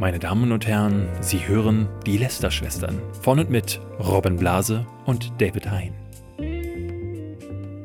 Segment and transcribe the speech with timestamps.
[0.00, 5.70] Meine Damen und Herren, Sie hören die Lester-Schwestern von und mit Robin Blase und David
[5.70, 5.92] Hein.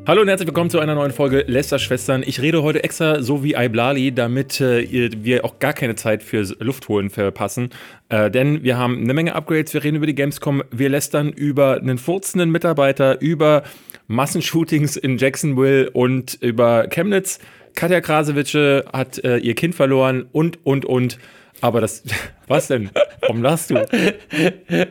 [0.07, 2.23] Hallo und herzlich willkommen zu einer neuen Folge Lester-Schwestern.
[2.25, 6.56] Ich rede heute extra so wie Iblali, damit äh, wir auch gar keine Zeit fürs
[6.60, 7.72] Luftholen verpassen.
[8.08, 11.82] Äh, denn wir haben eine Menge Upgrades, wir reden über die Gamescom, wir lästern über
[11.82, 13.63] einen furzenden Mitarbeiter, über
[14.08, 17.40] Massenshootings in Jacksonville und über Chemnitz.
[17.76, 21.18] Katja Krasewitsche hat äh, ihr Kind verloren und, und, und.
[21.62, 22.04] Aber das,
[22.48, 22.90] was denn?
[23.22, 23.76] Warum lachst du?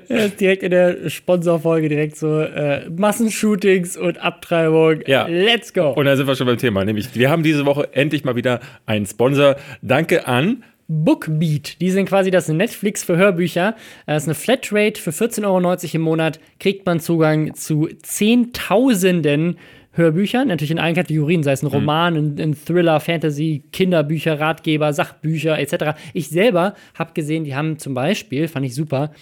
[0.08, 5.00] Ja, direkt in der Sponsorfolge direkt so äh, Massenshootings und Abtreibung.
[5.06, 5.26] Ja.
[5.26, 5.90] Let's go.
[5.90, 6.84] Und da sind wir schon beim Thema.
[6.84, 9.56] Nämlich, wir haben diese Woche endlich mal wieder einen Sponsor.
[9.82, 13.74] Danke an Bookbeat, die sind quasi das Netflix für Hörbücher.
[14.06, 16.40] Das ist eine Flatrate für 14,90 Euro im Monat.
[16.60, 19.58] Kriegt man Zugang zu Zehntausenden
[19.94, 24.92] Hörbüchern, natürlich in allen Kategorien, sei es ein Roman, ein, ein Thriller, Fantasy, Kinderbücher, Ratgeber,
[24.92, 25.96] Sachbücher etc.
[26.12, 29.12] Ich selber habe gesehen, die haben zum Beispiel, fand ich super,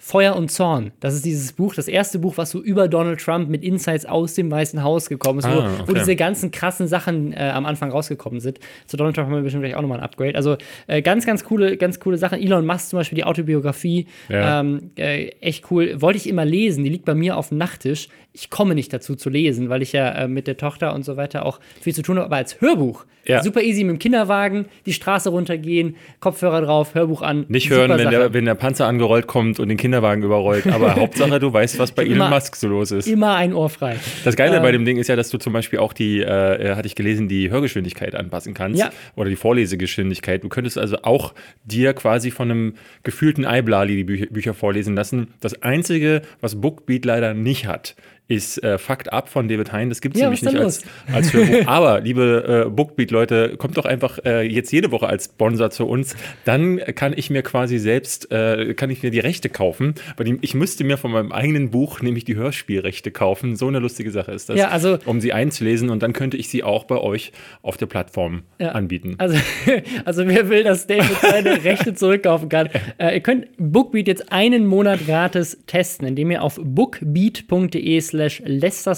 [0.00, 0.92] Feuer und Zorn.
[1.00, 4.34] Das ist dieses Buch, das erste Buch, was so über Donald Trump mit Insights aus
[4.34, 5.94] dem Weißen Haus gekommen ist, wo, Ah, wo okay.
[5.98, 8.60] diese ganzen krassen Sachen äh, am Anfang rausgekommen sind.
[8.86, 10.36] Zu Donald Trump haben wir bestimmt gleich auch nochmal ein Upgrade.
[10.36, 12.40] Also äh, ganz, ganz coole, ganz coole Sachen.
[12.40, 14.60] Elon Musk zum Beispiel, die Autobiografie, Ja.
[14.60, 16.00] ähm, äh, echt cool.
[16.00, 18.08] Wollte ich immer lesen, die liegt bei mir auf dem Nachttisch.
[18.38, 21.16] Ich komme nicht dazu zu lesen, weil ich ja äh, mit der Tochter und so
[21.16, 22.26] weiter auch viel zu tun habe.
[22.26, 23.42] Aber als Hörbuch, Ja.
[23.42, 27.46] super easy mit dem Kinderwagen, die Straße runtergehen, Kopfhörer drauf, Hörbuch an.
[27.48, 30.66] nicht hören, wenn der, wenn der Panzer angerollt kommt und den Kinderwagen überrollt.
[30.68, 33.06] Aber Hauptsache, du weißt, was bei Elon Immer- Musk so los ist.
[33.08, 33.96] Immer ein Ohr frei.
[34.24, 36.74] Das Geile Ähm, bei dem Ding ist ja, dass du zum Beispiel auch die, äh,
[36.76, 38.78] hatte ich gelesen, die Hörgeschwindigkeit anpassen kannst.
[38.80, 38.90] Ja.
[39.16, 40.44] Oder die Vorlesegeschwindigkeit.
[40.44, 45.28] Du könntest also auch dir quasi von einem gefühlten Eiblali die Bücher, Bücher vorlesen lassen.
[45.40, 47.94] Das Einzige, was Bookbeat leider nicht hat,
[48.28, 49.88] ist äh, Fakt ab von David Hein.
[49.88, 51.66] Das gibt es Ja, nämlich nicht als, als Hörbuch.
[51.66, 56.14] Aber, liebe äh, Bookbeat-Leute, kommt doch einfach äh, jetzt jede Woche als Sponsor zu uns.
[56.44, 59.94] Dann kann ich mir quasi selbst, äh, kann ich mir die Rechte kaufen.
[60.18, 63.56] Weil die, ich müsste mir von meinem eigenen Buch nämlich die Hörspielrechte kaufen.
[63.56, 64.58] So eine lustige Sache ist das.
[64.58, 67.32] Ja, also- um sie einzulesen und dann könnte ich sie auch bei euch
[67.62, 68.72] auf der Plattform Ja.
[68.72, 69.14] anbieten.
[69.16, 69.38] Also,
[70.04, 74.66] also wer will, dass David seine Rechte zurückkaufen kann, äh, ihr könnt Bookbeat jetzt einen
[74.66, 78.17] Monat gratis testen, indem ihr auf bookbeat.de slash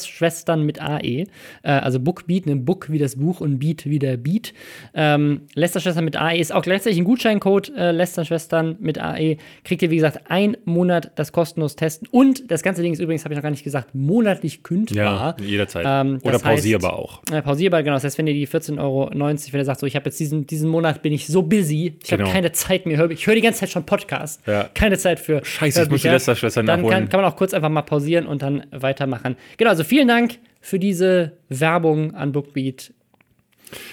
[0.06, 1.26] Schwestern mit AE, äh,
[1.62, 4.52] also Bookbeat, ne Book wie das Buch und Beat wie der Beat.
[4.94, 7.92] Ähm, Schwestern mit AE ist auch gleichzeitig ein Gutscheincode, äh,
[8.24, 9.36] Schwestern mit AE.
[9.64, 12.08] Kriegt ihr, wie gesagt, einen Monat das kostenlos testen.
[12.10, 15.36] Und das ganze Ding ist übrigens, habe ich noch gar nicht gesagt, monatlich kündbar.
[15.38, 15.84] ja, jederzeit.
[15.86, 17.22] Ähm, Oder das heißt- pausierbar auch.
[17.32, 17.96] äh, pausierbar, genau.
[17.96, 20.46] Das heißt, wenn ihr die 14,90 Euro, wenn ihr sagt, so, ich habe jetzt diesen,
[20.46, 22.32] diesen Monat bin ich so busy, ich habe Genau.
[22.32, 24.68] keine Zeit mehr, ich höre die ganze Zeit schon Podcast, Ja.
[24.74, 26.12] keine Zeit für Scheiße, ich muss die Hörbücher.
[26.12, 26.98] Lästerschwestern Dann nachholen.
[27.00, 28.64] kann, kann man auch kurz einfach mal pausieren und dann
[29.10, 29.36] weitermachen.
[29.56, 32.92] Genau, also vielen Dank für diese Werbung an Bookbeat.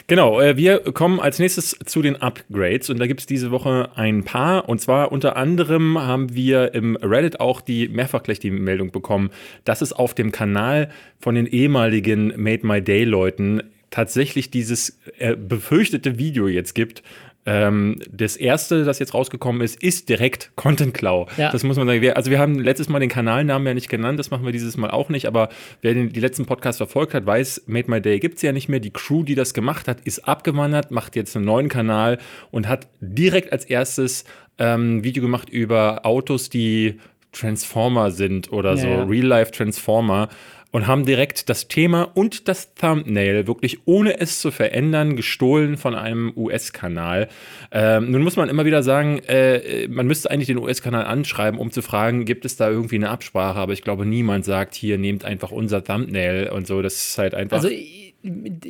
[0.08, 3.92] Genau, äh, wir kommen als nächstes zu den Upgrades und da gibt es diese Woche
[3.96, 8.50] ein paar und zwar unter anderem haben wir im Reddit auch die mehrfach gleich die
[8.50, 9.30] Meldung bekommen,
[9.66, 10.90] dass es auf dem Kanal
[11.20, 13.62] von den ehemaligen Made My Day Leuten
[13.92, 17.04] tatsächlich dieses äh, befürchtete Video jetzt gibt.
[17.50, 21.28] Ähm, das erste, das jetzt rausgekommen ist, ist direkt Content Klau.
[21.38, 21.50] Ja.
[21.50, 22.02] Das muss man sagen.
[22.02, 24.76] Wir, also wir haben letztes Mal den Kanalnamen ja nicht genannt, das machen wir dieses
[24.76, 25.48] Mal auch nicht, aber
[25.82, 28.68] wer den, die letzten Podcasts verfolgt hat, weiß, Made My Day gibt es ja nicht
[28.68, 28.82] mehr.
[28.82, 32.18] Die Crew, die das gemacht hat, ist abgewandert, macht jetzt einen neuen Kanal
[32.52, 34.26] und hat direkt als erstes
[34.60, 37.00] ähm, ein Video gemacht über Autos, die
[37.32, 39.04] Transformer sind oder so, Ja.
[39.04, 40.28] Real-Life Transformer.
[40.78, 45.96] Und haben direkt das Thema und das Thumbnail wirklich ohne es zu verändern gestohlen von
[45.96, 47.30] einem US-Kanal.
[47.72, 51.72] Ähm, nun muss man immer wieder sagen, äh, man müsste eigentlich den US-Kanal anschreiben, um
[51.72, 53.58] zu fragen, gibt es da irgendwie eine Absprache?
[53.58, 56.84] Aber ich glaube, niemand sagt, hier nehmt einfach unser Thumbnail und so.
[56.84, 57.58] Das ist halt einfach.
[57.58, 57.70] Also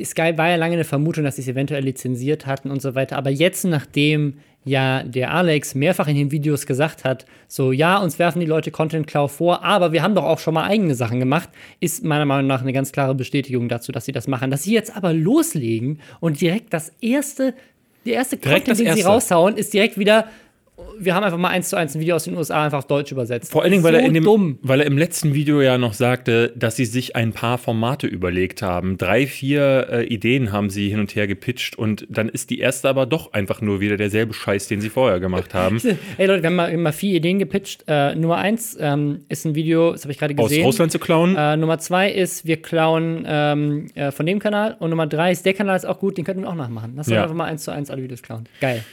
[0.03, 3.17] Sky war ja lange eine Vermutung, dass sie es eventuell lizenziert hatten und so weiter.
[3.17, 8.19] Aber jetzt, nachdem ja der Alex mehrfach in den Videos gesagt hat, so ja, uns
[8.19, 11.19] werfen die Leute Content Cloud vor, aber wir haben doch auch schon mal eigene Sachen
[11.19, 14.51] gemacht, ist meiner Meinung nach eine ganz klare Bestätigung dazu, dass sie das machen.
[14.51, 17.53] Dass sie jetzt aber loslegen und direkt das erste,
[18.05, 19.07] der erste Direkt Content, den sie erste.
[19.07, 20.27] raushauen, ist direkt wieder
[20.99, 23.11] wir haben einfach mal eins zu eins ein Video aus den USA einfach auf Deutsch
[23.11, 23.51] übersetzt.
[23.51, 24.59] Vor allen Dingen, weil, so er in dem, dumm.
[24.61, 28.61] weil er im letzten Video ja noch sagte, dass sie sich ein paar Formate überlegt
[28.61, 28.97] haben.
[28.97, 32.89] Drei, vier äh, Ideen haben sie hin und her gepitcht und dann ist die erste
[32.89, 35.81] aber doch einfach nur wieder derselbe Scheiß, den sie vorher gemacht haben.
[36.17, 37.83] Hey Leute, wir haben mal, wir haben mal vier Ideen gepitcht.
[37.87, 40.63] Äh, Nummer eins ähm, ist ein Video, das habe ich gerade Aus gesehen.
[40.65, 41.35] Russland zu klauen.
[41.35, 44.75] Äh, Nummer zwei ist, wir klauen ähm, äh, von dem Kanal.
[44.79, 46.93] Und Nummer drei ist, der Kanal ist auch gut, den könnten wir auch nachmachen.
[46.95, 47.23] Lass uns Ja.
[47.23, 48.47] einfach mal eins zu eins alle Videos klauen.
[48.61, 48.83] Geil.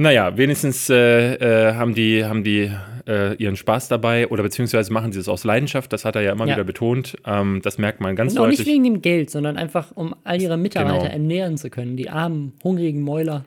[0.00, 1.34] Naja, wenigstens äh,
[1.70, 2.70] äh, haben die, haben die
[3.08, 5.92] äh, ihren Spaß dabei oder beziehungsweise machen sie es aus Leidenschaft.
[5.92, 6.54] Das hat er ja immer Ja.
[6.54, 7.16] wieder betont.
[7.26, 8.74] Ähm, das merkt man ganz Und auch nicht deutlich.
[8.74, 11.10] wegen dem Geld, sondern einfach, um all ihre Mitarbeiter Genau.
[11.12, 11.96] ernähren zu können.
[11.96, 13.44] Die armen, hungrigen Mäuler.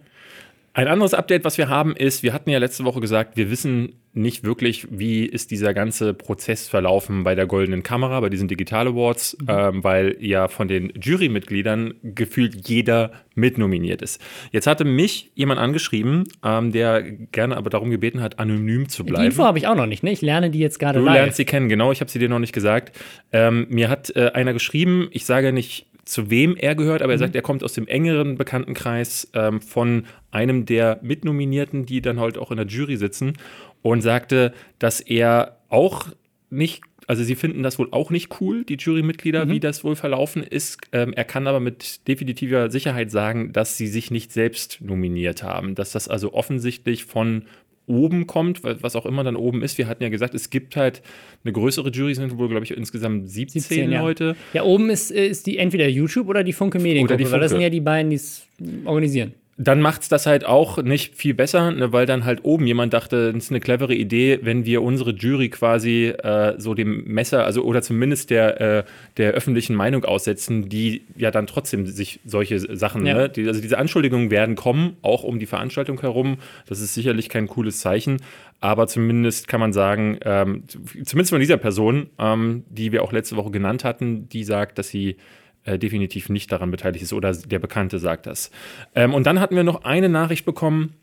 [0.73, 3.95] Ein anderes Update, was wir haben, ist, wir hatten ja letzte Woche gesagt, wir wissen
[4.13, 8.87] nicht wirklich, wie ist dieser ganze Prozess verlaufen bei der Goldenen Kamera, bei diesen Digital
[8.87, 9.47] Awards, mhm.
[9.49, 14.21] ähm, weil ja von den Jurymitgliedern gefühlt jeder mitnominiert ist.
[14.51, 19.23] Jetzt hatte mich jemand angeschrieben, ähm, der gerne aber darum gebeten hat, anonym zu bleiben.
[19.23, 20.11] Die Info habe ich auch noch nicht, ne?
[20.11, 21.91] Ich lerne die jetzt gerade Du lernst sie kennen, genau.
[21.91, 22.97] Ich habe sie dir noch nicht gesagt.
[23.31, 27.17] Ähm, mir hat äh, einer geschrieben, ich sage nicht zu wem er gehört, aber er
[27.17, 27.21] mhm.
[27.21, 32.37] sagt, er kommt aus dem engeren Bekanntenkreis ähm, von einem der Mitnominierten, die dann halt
[32.37, 33.33] auch in der Jury sitzen
[33.81, 36.07] und sagte, dass er auch
[36.49, 39.49] nicht also sie finden das wohl auch nicht cool, die Jurymitglieder, mhm.
[39.49, 40.77] wie das wohl verlaufen ist.
[40.93, 45.75] Ähm, er kann aber mit definitiver Sicherheit sagen, dass sie sich nicht selbst nominiert haben,
[45.75, 47.43] dass das also offensichtlich von
[47.91, 49.77] oben kommt, was auch immer dann oben ist.
[49.77, 51.01] Wir hatten ja gesagt, es gibt halt
[51.43, 54.35] eine größere Jury, sind wohl, glaube ich, insgesamt 17, 17 Leute.
[54.53, 54.61] Ja.
[54.61, 57.69] ja, oben ist, ist die entweder YouTube oder die Funke Mediengruppe, weil das sind ja
[57.69, 58.47] die beiden, die es
[58.85, 62.65] organisieren dann macht es das halt auch nicht viel besser, ne, weil dann halt oben
[62.65, 67.03] jemand dachte, das ist eine clevere Idee, wenn wir unsere Jury quasi äh, so dem
[67.03, 68.83] Messer, also oder zumindest der, äh,
[69.17, 73.13] der öffentlichen Meinung aussetzen, die ja dann trotzdem sich solche Sachen, ja.
[73.13, 76.37] ne, die, also diese Anschuldigungen werden kommen, auch um die Veranstaltung herum.
[76.67, 78.17] Das ist sicherlich kein cooles Zeichen,
[78.61, 80.63] aber zumindest kann man sagen, ähm,
[81.05, 84.89] zumindest von dieser Person, ähm, die wir auch letzte Woche genannt hatten, die sagt, dass
[84.89, 85.17] sie
[85.63, 88.51] äh, definitiv nicht daran beteiligt ist oder der Bekannte sagt das.
[88.95, 90.93] Ähm, und dann hatten wir noch eine Nachricht bekommen.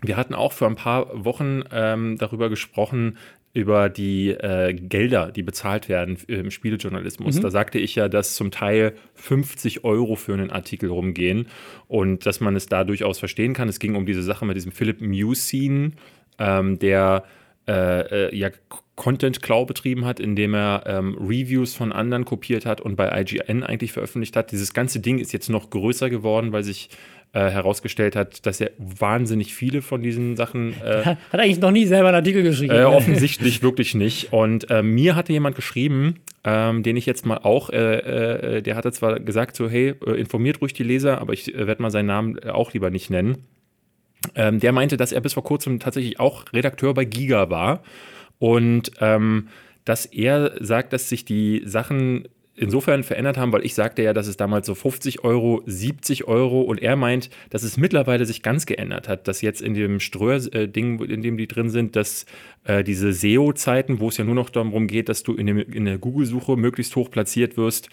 [0.00, 3.18] Wir hatten auch vor ein paar Wochen ähm, darüber gesprochen,
[3.54, 7.36] über die äh, Gelder, die bezahlt werden im Spielejournalismus.
[7.36, 7.40] Mhm.
[7.42, 11.48] Da sagte ich ja, dass zum Teil 50 Euro für einen Artikel rumgehen
[11.86, 13.68] und dass man es da durchaus verstehen kann.
[13.68, 15.96] Es ging um diese Sache mit diesem Philip Musin,
[16.38, 17.24] ähm, der
[17.68, 18.50] äh, äh, ja
[18.94, 23.62] Content Cloud betrieben hat, indem er ähm, Reviews von anderen kopiert hat und bei IGN
[23.62, 24.52] eigentlich veröffentlicht hat.
[24.52, 26.90] Dieses ganze Ding ist jetzt noch größer geworden, weil sich
[27.32, 30.74] äh, herausgestellt hat, dass er wahnsinnig viele von diesen Sachen.
[30.82, 32.74] Äh, hat eigentlich noch nie selber einen Artikel geschrieben.
[32.74, 34.34] Äh, offensichtlich wirklich nicht.
[34.34, 38.92] Und äh, mir hatte jemand geschrieben, ähm, den ich jetzt mal auch, äh, der hatte
[38.92, 42.74] zwar gesagt, so, hey, informiert ruhig die Leser, aber ich werde mal seinen Namen auch
[42.74, 43.38] lieber nicht nennen.
[44.34, 47.82] Ähm, der meinte, dass er bis vor kurzem tatsächlich auch Redakteur bei Giga war
[48.42, 49.46] und ähm,
[49.84, 54.26] dass er sagt, dass sich die Sachen insofern verändert haben, weil ich sagte ja, dass
[54.26, 58.66] es damals so 50 Euro, 70 Euro und er meint, dass es mittlerweile sich ganz
[58.66, 62.26] geändert hat, dass jetzt in dem Ströer-Ding, in dem die drin sind, dass
[62.64, 65.84] äh, diese SEO-Zeiten, wo es ja nur noch darum geht, dass du in, dem, in
[65.84, 67.90] der Google-Suche möglichst hoch platziert wirst,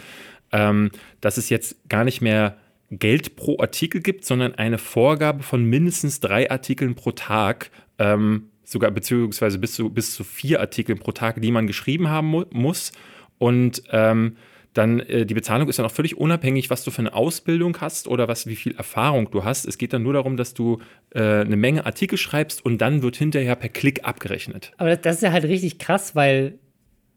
[0.52, 0.90] ähm,
[1.22, 2.58] dass es jetzt gar nicht mehr
[2.90, 7.70] Geld pro Artikel gibt, sondern eine Vorgabe von mindestens drei Artikeln pro Tag,
[8.00, 12.28] ähm, sogar beziehungsweise bis zu, bis zu vier Artikeln pro Tag, die man geschrieben haben
[12.28, 12.92] mu muss.
[13.40, 14.36] Und ähm,
[14.74, 18.08] dann äh, die Bezahlung ist dann auch völlig unabhängig, was du für eine Ausbildung hast
[18.08, 19.66] oder was, wie viel Erfahrung du hast.
[19.66, 20.80] Es geht dann nur darum, dass du
[21.16, 24.72] äh, eine Menge Artikel schreibst und dann wird hinterher per Klick abgerechnet.
[24.78, 26.60] Aber das ist ja halt richtig krass, weil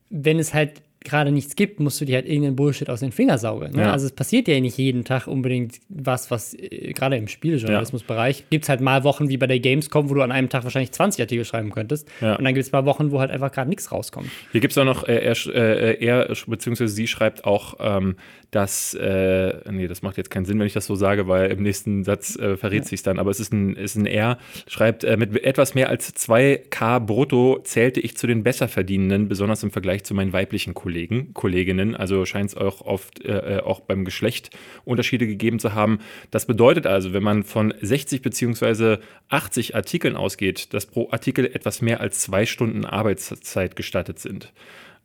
[0.09, 3.39] wenn es halt gerade nichts gibt, musst du dir halt irgendeinen Bullshit aus den Fingern
[3.39, 3.73] saugen.
[3.73, 3.83] Ne?
[3.83, 3.93] Ja.
[3.93, 8.45] Also es passiert ja nicht jeden Tag unbedingt was, was äh, gerade im Spielejournalismusbereich ja.
[8.51, 10.93] gibt es halt mal Wochen wie bei der Gamescom, wo du an einem Tag wahrscheinlich
[10.93, 12.09] 20 Artikel schreiben könntest.
[12.21, 12.37] Ja.
[12.37, 14.29] Und dann gibt es mal Wochen, wo halt einfach gerade nichts rauskommt.
[14.53, 18.17] Hier gibt es auch noch, äh, er, äh, er, beziehungsweise sie schreibt auch, ähm,
[18.53, 21.63] dass, äh, nee, das macht jetzt keinen Sinn, wenn ich das so sage, weil im
[21.63, 22.89] nächsten Satz äh, verrät ja.
[22.89, 24.37] sich dann, aber es ist ein, ist ein R,
[24.69, 29.71] schreibt, äh, mit etwas mehr als 2K brutto zählte ich zu den Besserverdienenden, besonders im
[29.71, 30.92] Vergleich zu meinen weiblichen Kollegen,
[31.35, 34.51] Kolleginnen, also scheint es auch oft äh, äh, auch beim Geschlecht
[34.85, 35.99] Unterschiede gegeben zu haben.
[36.31, 41.83] Das bedeutet also, wenn man von 60 beziehungsweise 80 Artikeln ausgeht, dass pro Artikel etwas
[41.83, 44.53] mehr als zwei Stunden Arbeitszeit gestattet sind.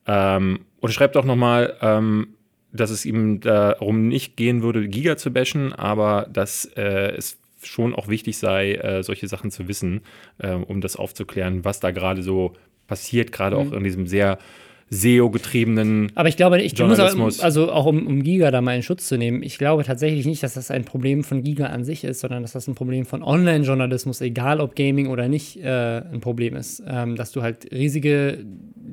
[0.05, 2.29] Ähm, und schreibt auch nochmal, ähm,
[2.71, 7.95] dass es ihm darum nicht gehen würde, Giga zu bashen, aber dass äh, es schon
[7.95, 10.01] auch wichtig sei, äh, solche Sachen zu wissen,
[10.37, 12.53] äh, um das aufzuklären, was da gerade so
[12.87, 13.61] passiert, gerade mhm.
[13.61, 14.37] auch in diesem sehr
[14.89, 18.83] SEO-getriebenen Aber ich glaube, ich muss auch, also auch um, um, Giga da mal in
[18.83, 22.03] Schutz zu nehmen, ich glaube tatsächlich nicht, dass das ein Problem von Giga an sich
[22.03, 26.21] ist, sondern dass das ein Problem von Online-Journalismus, egal ob Gaming oder nicht, äh, ein
[26.21, 26.81] Problem ist.
[26.87, 28.45] Ähm, dass du halt riesige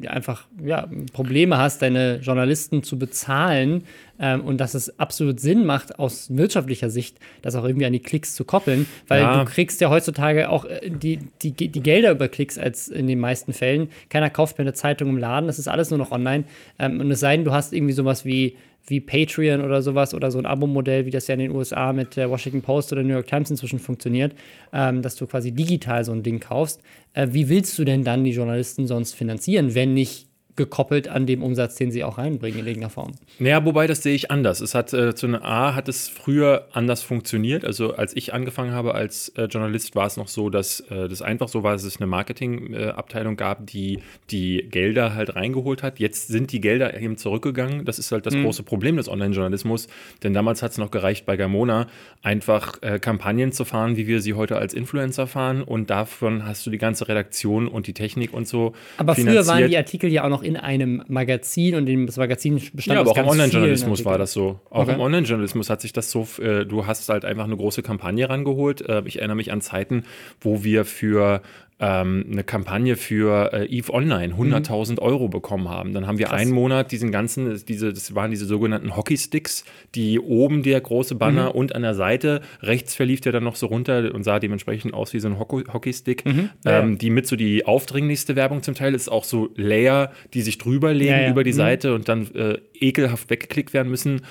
[0.06, 3.84] einfach ja, Probleme hast, deine Journalisten zu bezahlen
[4.18, 8.00] ähm, und dass es absolut Sinn macht, aus wirtschaftlicher Sicht, das auch irgendwie an die
[8.00, 9.44] Klicks zu koppeln, weil ja.
[9.44, 13.21] du kriegst ja heutzutage auch äh, die, die, die Gelder über Klicks als in den
[13.21, 13.88] meisten Fällen.
[14.09, 16.44] Keiner kauft mehr eine Zeitung im Laden, das ist alles nur noch online.
[16.78, 18.56] Ähm, und es sei denn, du hast irgendwie sowas wie
[18.87, 22.16] wie Patreon oder sowas oder so ein Abo-Modell, wie das ja in den USA mit
[22.16, 24.35] der Washington Post oder New York Times inzwischen funktioniert,
[24.73, 26.83] ähm, dass du quasi digital so ein Ding kaufst.
[27.14, 31.42] Äh, wie willst du denn dann die Journalisten sonst finanzieren, wenn nicht gekoppelt an dem
[31.42, 33.12] Umsatz, den sie auch reinbringen in irgendeiner Form.
[33.38, 34.61] Naja, wobei das sehe ich anders.
[34.61, 37.64] Es hat äh, zu einer A hat es früher anders funktioniert.
[37.64, 41.23] Also als ich angefangen habe als äh, Journalist, war es noch so, dass äh, das
[41.23, 45.99] einfach so war, dass es eine Marketingabteilung gab, die die Gelder halt reingeholt hat.
[45.99, 47.84] Jetzt sind die Gelder eben zurückgegangen.
[47.84, 48.44] Das ist halt das mhm.
[48.44, 49.88] große Problem des Online-Journalismus.
[50.23, 51.88] Denn damals hat es noch gereicht bei Gamona,
[52.23, 55.62] einfach äh, Kampagnen zu fahren, wie wir sie heute als Influencer fahren.
[55.62, 58.75] Und davon hast du die ganze Redaktion und die Technik und so.
[58.99, 59.44] Aber finanziert.
[59.44, 63.00] früher waren die Artikel ja auch noch in einem Magazin und das Magazin bestand Ja,
[63.00, 64.60] aber auch im Online-Journalismus war das so.
[64.70, 64.94] Auch okay.
[64.94, 68.82] im Online-Journalismus hat sich das so, äh, du hast halt einfach eine große Kampagne rangeholt.
[68.88, 70.04] Äh, ich erinnere mich an Zeiten,
[70.40, 71.42] wo wir für
[71.81, 74.99] ähm, eine Kampagne für äh, EVE Online 100.000 mhm.
[74.99, 75.93] Euro bekommen haben.
[75.93, 76.40] Dann haben wir Krass.
[76.40, 79.64] einen Monat diesen ganzen, diese, das waren diese sogenannten Hockeysticks,
[79.95, 81.59] die oben der große Banner mhm.
[81.59, 85.12] und an der Seite, rechts verlief der dann noch so runter und sah dementsprechend aus
[85.14, 86.50] wie so ein Hockeystick, mhm.
[86.64, 86.97] ähm, ja.
[86.97, 90.95] die mit so die aufdringlichste Werbung zum Teil ist, auch so Layer, die sich drüber
[90.95, 91.31] legen ja, ja.
[91.31, 91.57] über die mhm.
[91.57, 94.23] Seite und dann äh, ekelhaft weggeklickt werden müssen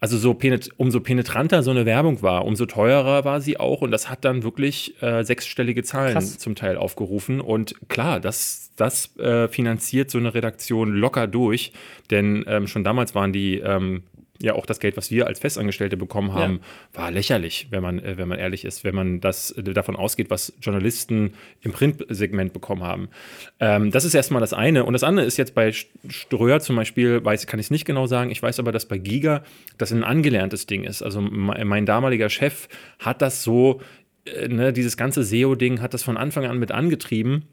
[0.00, 3.82] also so penet umso penetranter so eine Werbung war, umso teurer war sie auch.
[3.82, 6.38] Und das hat dann wirklich äh, sechsstellige Zahlen Krass.
[6.38, 7.40] zum Teil aufgerufen.
[7.40, 11.72] Und klar, das, das äh, finanziert so eine Redaktion locker durch,
[12.10, 14.02] denn ähm, schon damals waren die ähm,
[14.40, 16.60] ja auch das Geld, was wir als Festangestellte bekommen haben,
[16.94, 17.00] ja.
[17.00, 20.30] war lächerlich, wenn man, äh, wenn man ehrlich ist, wenn man das äh, davon ausgeht,
[20.30, 23.08] was Journalisten im Printsegment bekommen haben.
[23.60, 24.84] Ähm, das ist erstmal das eine.
[24.84, 28.06] Und das andere ist jetzt bei Ströer zum Beispiel, weiß, kann ich es nicht genau
[28.06, 29.42] sagen, ich weiß aber, dass bei Giga
[29.78, 31.02] das ein angelerntes Ding ist.
[31.02, 33.80] Also mein damaliger Chef hat das so,
[34.24, 37.44] äh, ne, dieses ganze SEO-Ding hat das von Anfang an mit angetrieben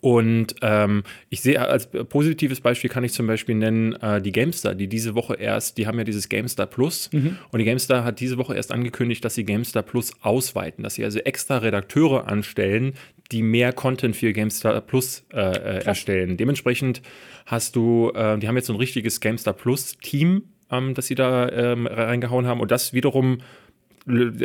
[0.00, 4.74] und ähm, ich sehe als positives Beispiel kann ich zum Beispiel nennen äh, die GameStar,
[4.74, 7.38] die diese Woche erst, die haben ja dieses GameStar Plus mhm.
[7.50, 11.04] und die GameStar hat diese Woche erst angekündigt, dass sie GameStar Plus ausweiten, dass sie
[11.04, 12.94] also extra Redakteure anstellen,
[13.32, 16.36] die mehr Content für GameStar Plus äh, äh erstellen.
[16.36, 17.02] Dementsprechend
[17.46, 21.14] hast du, äh, die haben jetzt so ein richtiges GameStar Plus Team, ähm, das sie
[21.14, 23.38] da ähm, reingehauen haben und das wiederum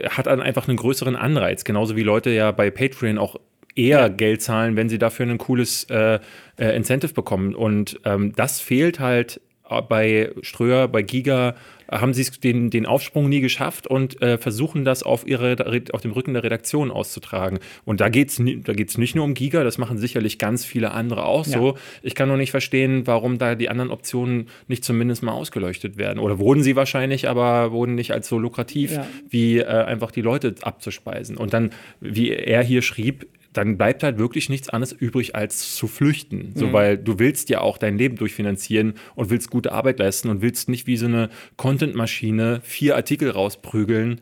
[0.10, 3.40] hat dann einfach einen größeren Anreiz, genauso wie Leute ja bei Patreon auch
[3.76, 4.10] eher.
[4.10, 6.20] Geld zahlen, wenn sie dafür ein cooles äh,
[6.58, 7.56] äh, Incentive bekommen.
[7.56, 9.42] Und ähm, das fehlt halt
[9.82, 11.56] bei Ströer, bei Giga,
[11.90, 15.56] haben sie den, den Aufsprung nie geschafft und äh, versuchen das auf, ihre,
[15.92, 17.60] auf dem Rücken der Redaktion auszutragen.
[17.86, 20.92] Und da geht es da geht's nicht nur um Giga, das machen sicherlich ganz viele
[20.92, 21.54] andere auch ja.
[21.54, 21.78] so.
[22.02, 26.20] Ich kann nur nicht verstehen, warum da die anderen Optionen nicht zumindest mal ausgeleuchtet werden.
[26.20, 29.08] Oder wurden sie wahrscheinlich, aber wurden nicht als so lukrativ, ja.
[29.30, 31.38] wie äh, einfach die Leute abzuspeisen.
[31.38, 35.88] Und dann, wie er hier schrieb, dann bleibt halt wirklich nichts anderes übrig, als zu
[35.88, 36.52] flüchten.
[36.56, 36.74] So, mhm.
[36.74, 40.70] weil du willst ja auch dein Leben durchfinanzieren und willst gute Arbeit leisten und willst
[40.70, 44.20] nicht wie so eine Content-Maschine vier Artikel rausprügeln.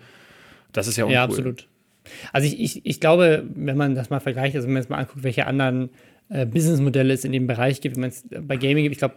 [0.73, 1.15] Das ist ja uncool.
[1.15, 1.67] Ja, absolut.
[2.33, 4.97] Also ich, ich, ich glaube, wenn man das mal vergleicht, also wenn man jetzt mal
[4.97, 5.89] anguckt, welche anderen
[6.29, 9.15] äh, Businessmodelle es in dem Bereich gibt, wenn man es bei Gaming gibt, ich glaube,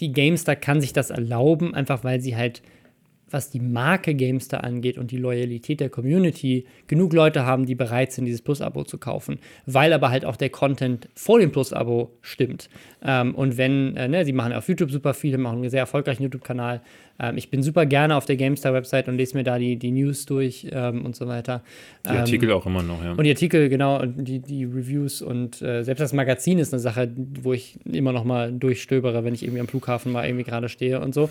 [0.00, 2.62] die GameStar kann sich das erlauben, einfach weil sie halt
[3.28, 8.12] was die Marke Gamestar angeht und die Loyalität der Community, genug Leute haben, die bereit
[8.12, 12.68] sind, dieses Plus-Abo zu kaufen, weil aber halt auch der Content vor dem Plus-Abo stimmt.
[13.02, 16.22] Ähm, und wenn, äh, ne, sie machen auf YouTube super viele, machen einen sehr erfolgreichen
[16.22, 16.82] YouTube-Kanal.
[17.18, 20.26] Ähm, ich bin super gerne auf der Gamestar-Website und lese mir da die, die News
[20.26, 21.62] durch ähm, und so weiter.
[22.04, 23.12] Die Artikel ähm, auch immer noch, ja.
[23.12, 26.80] Und die Artikel, genau, und die, die Reviews und äh, selbst das Magazin ist eine
[26.80, 27.10] Sache,
[27.42, 31.00] wo ich immer noch mal durchstöbere, wenn ich irgendwie am Flughafen mal irgendwie gerade stehe
[31.00, 31.28] und so.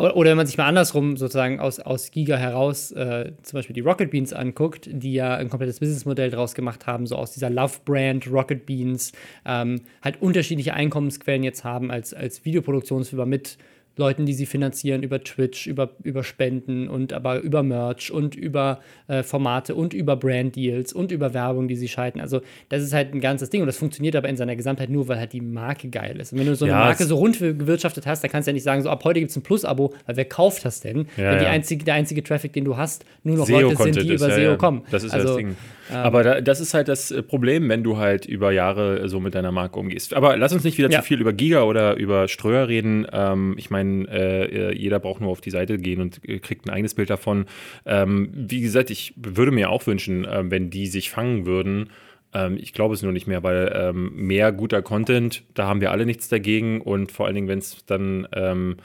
[0.00, 3.80] Oder wenn man sich mal andersrum sozusagen aus, aus Giga heraus äh, zum Beispiel die
[3.80, 8.26] Rocket Beans anguckt, die ja ein komplettes Businessmodell draus gemacht haben, so aus dieser Love-Brand
[8.32, 9.12] Rocket Beans,
[9.44, 13.58] ähm, halt unterschiedliche Einkommensquellen jetzt haben als, als Videoproduktionsfirma mit
[13.96, 18.80] Leuten, die sie finanzieren über Twitch, über, über Spenden und aber über Merch und über
[19.08, 22.20] äh, Formate und über Brand Deals und über Werbung, die sie schalten.
[22.20, 25.08] Also das ist halt ein ganzes Ding und das funktioniert aber in seiner Gesamtheit nur,
[25.08, 26.32] weil halt die Marke geil ist.
[26.32, 28.54] Und wenn du so eine ja, Marke so rund gewirtschaftet hast, dann kannst du ja
[28.54, 31.06] nicht sagen, so ab heute gibt es ein Plus-Abo, weil wer kauft das denn?
[31.16, 34.02] Ja, wenn die einzige, der einzige Traffic, den du hast, nur noch SEO Leute sind,
[34.02, 34.82] die über SEO kommen.
[34.90, 35.56] Das ist also, das Ding.
[35.90, 39.20] Ähm, aber da, das ist halt das äh, Problem, wenn du halt über Jahre so
[39.20, 40.14] mit deiner Marke umgehst.
[40.14, 43.06] Aber lass uns nicht wieder zu viel über Giga oder über Ströer reden.
[43.12, 46.70] Ähm, ich meine, äh, jeder braucht nur auf die Seite gehen und äh, kriegt ein
[46.70, 47.46] eigenes Bild davon.
[47.86, 51.90] Ähm, wie gesagt, ich würde mir auch wünschen, äh, wenn die sich fangen würden.
[52.32, 55.90] Ähm, ich glaube es nur nicht mehr, weil ähm, mehr guter Content, da haben wir
[55.90, 56.80] alle nichts dagegen.
[56.80, 58.76] Und vor allen Dingen, wenn es dann ähm,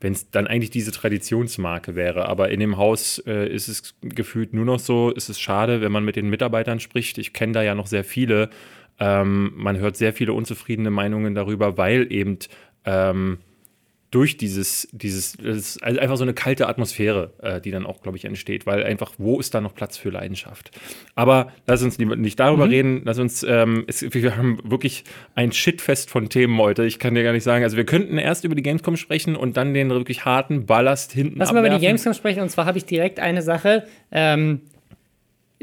[0.00, 2.26] wenn es dann eigentlich diese Traditionsmarke wäre.
[2.26, 5.92] Aber in dem Haus äh, ist es gefühlt nur noch so, ist es schade, wenn
[5.92, 7.18] man mit den Mitarbeitern spricht.
[7.18, 8.48] Ich kenne da ja noch sehr viele.
[8.98, 12.38] Ähm, man hört sehr viele unzufriedene Meinungen darüber, weil eben
[12.86, 13.38] ähm,
[14.10, 18.18] durch dieses, dieses, das ist einfach so eine kalte Atmosphäre, äh, die dann auch, glaube
[18.18, 20.72] ich, entsteht, weil einfach, wo ist da noch Platz für Leidenschaft?
[21.14, 22.70] Aber lass uns nicht darüber mhm.
[22.70, 25.04] reden, lass uns, ähm, es, wir haben wirklich
[25.36, 26.84] ein Shitfest von Themen heute.
[26.84, 29.56] Ich kann dir gar nicht sagen, also wir könnten erst über die Gamescom sprechen und
[29.56, 32.78] dann den wirklich harten Ballast hinten Lass mal über die Gamescom sprechen und zwar habe
[32.78, 34.62] ich direkt eine Sache, ähm,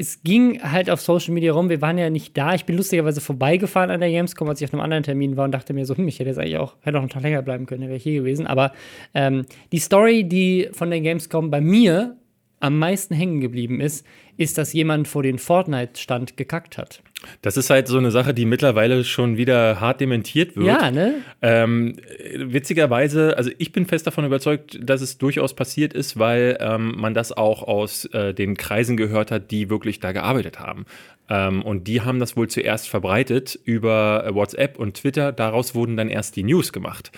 [0.00, 1.68] es ging halt auf Social Media rum.
[1.68, 2.54] Wir waren ja nicht da.
[2.54, 5.50] Ich bin lustigerweise vorbeigefahren an der Gamescom, als ich auf einem anderen Termin war und
[5.50, 7.66] dachte mir so, hm, ich hätte jetzt eigentlich auch, hätte auch einen Tag länger bleiben
[7.66, 8.46] können, wäre ich hier gewesen.
[8.46, 8.72] Aber
[9.12, 12.16] ähm, die Story, die von der Gamescom bei mir
[12.60, 17.02] am meisten hängen geblieben ist, ist, dass jemand vor den Fortnite-Stand gekackt hat.
[17.42, 20.66] Das ist halt so eine Sache, die mittlerweile schon wieder hart dementiert wird.
[20.66, 21.14] Ja, ne?
[21.42, 21.96] Ähm,
[22.36, 27.14] witzigerweise, also ich bin fest davon überzeugt, dass es durchaus passiert ist, weil ähm, man
[27.14, 30.86] das auch aus äh, den Kreisen gehört hat, die wirklich da gearbeitet haben.
[31.28, 35.32] Ähm, und die haben das wohl zuerst verbreitet über WhatsApp und Twitter.
[35.32, 37.10] Daraus wurden dann erst die News gemacht.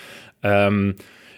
[0.43, 0.95] Ähm,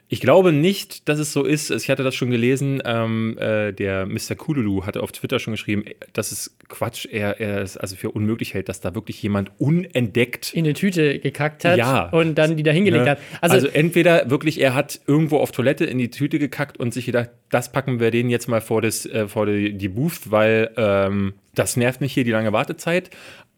[0.08, 1.70] ich glaube nicht, dass es so ist.
[1.70, 2.82] Ich hatte das schon gelesen.
[2.84, 4.34] Ähm, äh, der Mr.
[4.36, 8.52] Kululu hatte auf Twitter schon geschrieben, dass es Quatsch, er, er es also für unmöglich
[8.52, 12.62] hält, dass da wirklich jemand unentdeckt in eine Tüte gekackt hat ja, und dann die
[12.62, 13.10] da hingelegt ne?
[13.12, 13.18] hat.
[13.40, 17.06] Also, also, entweder wirklich, er hat irgendwo auf Toilette in die Tüte gekackt und sich
[17.06, 20.72] gedacht, das packen wir den jetzt mal vor, das, äh, vor die, die Booth, weil
[20.76, 23.10] ähm, das nervt mich hier die lange Wartezeit.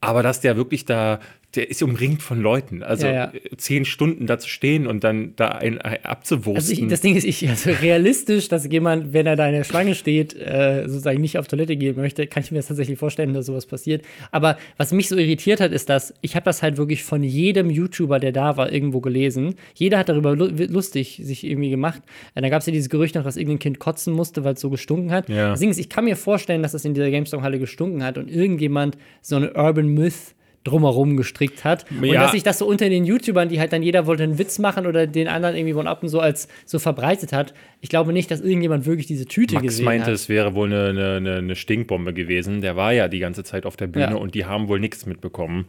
[0.07, 1.21] Aber dass der wirklich da
[1.57, 2.83] der ist umringt von Leuten.
[2.83, 3.33] Also ja, ja.
[3.57, 6.57] zehn Stunden da zu stehen und dann da ein, ein abzuwursten.
[6.57, 9.65] Also ich, das Ding ist, ich, also realistisch, dass jemand, wenn er da in der
[9.65, 13.35] Schlange steht, äh, sozusagen nicht auf Toilette gehen möchte, kann ich mir das tatsächlich vorstellen,
[13.35, 14.05] dass sowas passiert.
[14.31, 17.71] Aber was mich so irritiert hat, ist, dass ich habe das halt wirklich von jedem
[17.71, 19.55] YouTuber, der da war, irgendwo gelesen.
[19.75, 22.03] Jeder hat darüber lustig sich irgendwie gemacht.
[22.35, 24.61] Äh, da gab es ja dieses Gerücht noch, dass irgendein Kind kotzen musste, weil es
[24.61, 25.29] so gestunken hat.
[25.29, 25.51] Ja.
[25.51, 28.31] Das Ding ist, ich kann mir vorstellen, dass das in dieser GameStop-Halle gestunken hat und
[28.31, 30.35] irgendjemand so eine Urban Myth
[30.65, 31.85] drumherum gestrickt hat.
[31.91, 32.01] Ja.
[32.01, 34.59] Und dass sich das so unter den YouTubern, die halt dann jeder wollte einen Witz
[34.59, 37.55] machen oder den anderen irgendwie von Appen so als so verbreitet hat.
[37.81, 40.09] Ich glaube nicht, dass irgendjemand wirklich diese Tüte Max gesehen meinte, hat.
[40.09, 42.63] meinte, es wäre wohl eine, eine, eine, Stinkbombe gewesen.
[42.63, 44.15] Der war ja die ganze Zeit auf der Bühne ja.
[44.15, 45.67] und die haben wohl nichts mitbekommen.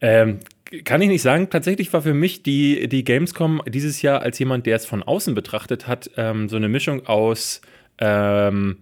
[0.00, 0.38] Ähm,
[0.84, 1.50] kann ich nicht sagen.
[1.50, 5.34] Tatsächlich war für mich die, die Gamescom dieses Jahr als jemand, der es von außen
[5.34, 7.60] betrachtet hat, ähm, so eine Mischung aus
[7.98, 8.76] ähm,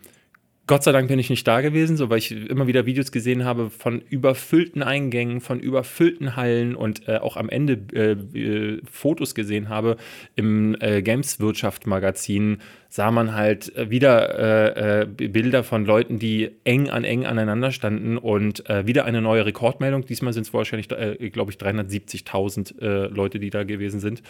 [0.69, 3.47] Gott sei Dank bin ich nicht da gewesen, so weil ich immer wieder Videos gesehen
[3.47, 9.35] habe von überfüllten Eingängen, von überfüllten Hallen und äh, auch am Ende äh, äh, Fotos
[9.35, 9.97] gesehen habe
[10.37, 12.59] im äh, Games Wirtschaft Magazin
[12.91, 18.19] sah man halt äh, wieder äh, Bilder von Leuten, die eng an eng aneinander standen
[18.19, 20.05] und wieder eine neue Rekordmeldung.
[20.05, 24.23] Diesmal sind es wahrscheinlich, glaube ich, 370.000 Leute, die da gewesen sind.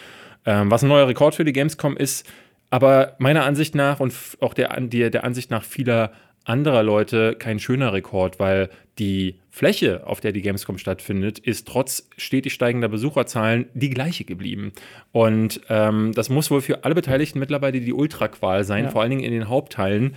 [0.46, 2.28] Ähm, was ein neuer Rekord für die Gamescom ist,
[2.70, 6.12] aber meiner Ansicht nach und auch der, der, der Ansicht nach vieler
[6.48, 12.08] anderer Leute kein schöner Rekord, weil die Fläche, auf der die Gamescom stattfindet, ist trotz
[12.16, 14.72] stetig steigender Besucherzahlen die gleiche geblieben.
[15.12, 18.90] Und ähm, das muss wohl für alle Beteiligten mittlerweile die Ultraqual sein, ja.
[18.90, 20.16] vor allen Dingen in den Hauptteilen.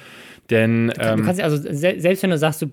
[0.49, 2.67] Denn ähm, du kannst also selbst wenn du sagst, du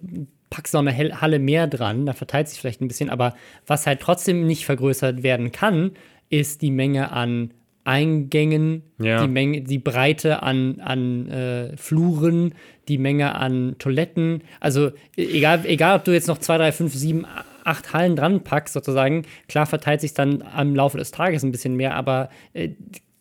[0.51, 3.35] packst noch eine Halle mehr dran, da verteilt sich vielleicht ein bisschen, aber
[3.67, 5.93] was halt trotzdem nicht vergrößert werden kann,
[6.31, 7.53] ist die Menge an
[7.89, 9.23] Eingängen, ja.
[9.23, 12.55] die Menge, die Breite an, an äh, Fluren,
[12.87, 14.43] die Menge an Toiletten.
[14.61, 17.25] Also e-, egal, egal, ob du jetzt noch zwei, drei, fünf, sieben,
[17.65, 21.77] acht Hallen dran packst, sozusagen, klar verteilt sich dann am Laufe des Tages ein bisschen
[21.77, 22.69] mehr, aber äh,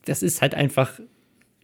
[0.04, 1.00] das ist halt einfach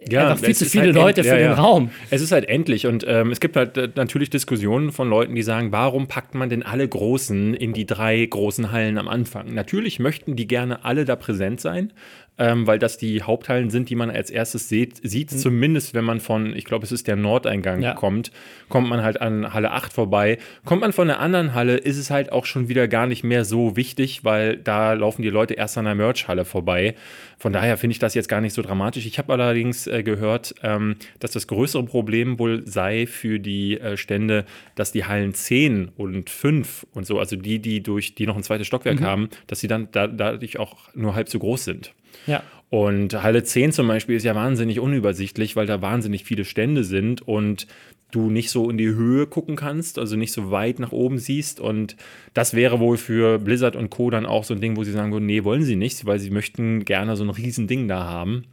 [0.10, 1.54] ja, einfach viel zu viele halt Leute für ja, den ja.
[1.54, 1.90] Raum.
[2.10, 5.44] Es ist halt endlich und ähm, es gibt halt äh, natürlich Diskussionen von Leuten, die
[5.44, 9.54] sagen, warum packt man denn alle Großen in die drei großen Hallen am Anfang?
[9.54, 11.94] Natürlich möchten die gerne alle da präsent sein,
[12.38, 15.38] ähm, weil das die Haupthallen sind, die man als erstes sieht, sieht mhm.
[15.38, 17.94] zumindest wenn man von, ich glaube, es ist der Nordeingang ja.
[17.94, 18.32] kommt,
[18.70, 20.40] kommt man halt an Halle 8 vorbei.
[20.66, 23.46] Kommt man von der anderen Halle, ist es halt auch schon wieder gar nicht mehr
[23.46, 26.96] so wichtig, weil da laufen die Leute erst an der Merch-Halle vorbei.
[27.38, 29.06] Von daher finde ich das jetzt gar nicht so dramatisch.
[29.06, 33.98] Ich habe allerdings äh, gehört, ähm, dass das größere Problem wohl sei für die äh,
[33.98, 38.38] Stände, dass die Hallen 10 und 5 und so, also die, die durch die noch
[38.38, 39.06] ein zweites Stockwerk mhm.
[39.06, 41.94] haben, dass sie dann da, dadurch auch nur halb so groß sind.
[42.28, 42.44] Ja.
[42.70, 47.22] Und Halle 10 zum Beispiel ist ja wahnsinnig unübersichtlich, weil da wahnsinnig viele Stände sind
[47.22, 47.68] und
[48.10, 51.60] du nicht so in die Höhe gucken kannst, also nicht so weit nach oben siehst.
[51.60, 51.96] Und
[52.34, 54.10] das wäre wohl für Blizzard und Co.
[54.10, 56.30] dann auch so ein Ding, wo sie sagen würden, nee, wollen sie nicht, weil sie
[56.30, 58.46] möchten gerne so ein Riesending da haben.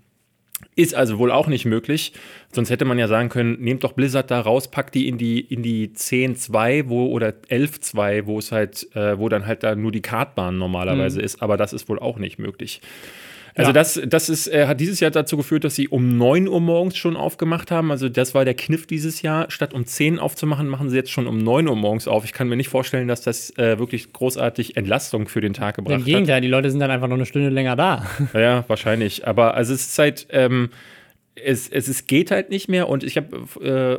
[0.77, 2.13] Ist also wohl auch nicht möglich.
[2.53, 5.41] Sonst hätte man ja sagen können, nehmt doch Blizzard da raus, packt die in die,
[5.41, 9.93] in die 10.2 wo, oder 11.2, wo es halt, äh, wo dann halt da nur
[9.93, 11.25] die Kartbahn normalerweise mhm.
[11.25, 12.83] ist, aber das ist wohl auch nicht möglich.
[13.55, 13.73] Also Ja.
[13.73, 16.97] das, das ist, äh, hat dieses Jahr dazu geführt, dass sie um 9 Uhr morgens
[16.97, 17.91] schon aufgemacht haben.
[17.91, 19.51] Also das war der Kniff dieses Jahr.
[19.51, 22.25] Statt um 10 aufzumachen, machen sie jetzt schon um 9 Uhr morgens auf.
[22.25, 25.85] Ich kann mir nicht vorstellen, dass das äh, wirklich großartig Entlastung für den Tag Im
[25.85, 26.07] gebracht hat.
[26.07, 28.07] Gegenteil, die Leute sind dann einfach noch eine Stunde länger da.
[28.35, 29.27] Ja, wahrscheinlich.
[29.27, 30.71] Aber also es ist halt, ähm,
[31.35, 33.99] es, es, es geht halt nicht mehr und ich habe äh,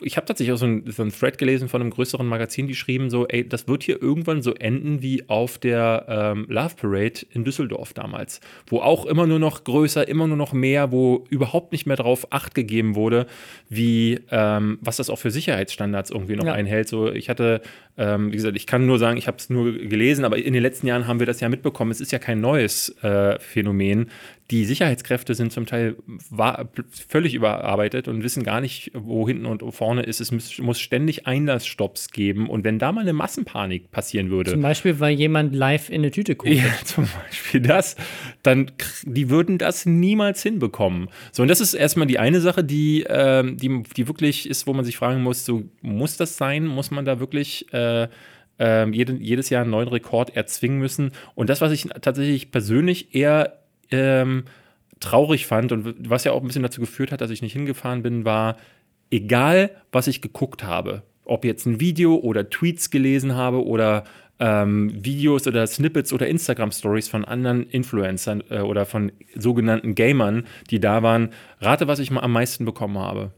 [0.00, 2.74] ich habe tatsächlich auch so einen so einen Thread gelesen von einem größeren Magazin, die
[2.74, 7.20] schrieben so, ey, das wird hier irgendwann so enden wie auf der ähm, Love Parade
[7.32, 11.72] in Düsseldorf damals, wo auch immer nur noch größer, immer nur noch mehr, wo überhaupt
[11.72, 13.26] nicht mehr drauf Acht gegeben wurde,
[13.68, 16.52] wie ähm, was das auch für Sicherheitsstandards irgendwie noch Ja.
[16.52, 16.88] einhält.
[16.88, 17.60] So, ich hatte,
[17.96, 20.62] ähm, wie gesagt, ich kann nur sagen, ich habe es nur gelesen, aber in den
[20.62, 21.90] letzten Jahren haben wir das ja mitbekommen.
[21.90, 24.10] Es ist ja kein neues äh, Phänomen.
[24.50, 25.96] Die Sicherheitskräfte sind zum Teil
[26.88, 30.20] völlig überarbeitet und wissen gar nicht, wo hinten und vorne ist.
[30.20, 32.48] Es muss, ständig Einlassstopps geben.
[32.48, 36.10] Und wenn da mal eine Massenpanik passieren würde, Zum Beispiel, weil jemand live in eine
[36.10, 36.50] Tüte guckt.
[36.54, 37.96] ja, zum Beispiel das,
[38.42, 38.70] dann
[39.04, 41.08] die würden das niemals hinbekommen.
[41.30, 44.72] So, und das ist erstmal die eine Sache, die, ähm, die, die wirklich ist, wo
[44.72, 46.64] man sich fragen muss: so, muss das sein?
[46.66, 48.08] Muss man da wirklich äh,
[48.58, 51.12] ähm, jede, jedes Jahr einen neuen Rekord erzwingen müssen?
[51.34, 53.58] Und das, was ich tatsächlich persönlich eher
[53.90, 54.44] ähm,
[55.00, 58.02] traurig fand und was ja auch ein bisschen dazu geführt hat, dass ich nicht hingefahren
[58.02, 58.56] bin, war,
[59.10, 64.04] egal was ich geguckt habe, ob jetzt ein Video oder Tweets gelesen habe oder
[64.40, 70.80] ähm, Videos oder Snippets oder Instagram-Stories von anderen Influencern äh, oder von sogenannten Gamern, die
[70.80, 73.32] da waren, rate, was ich mal am meisten bekommen habe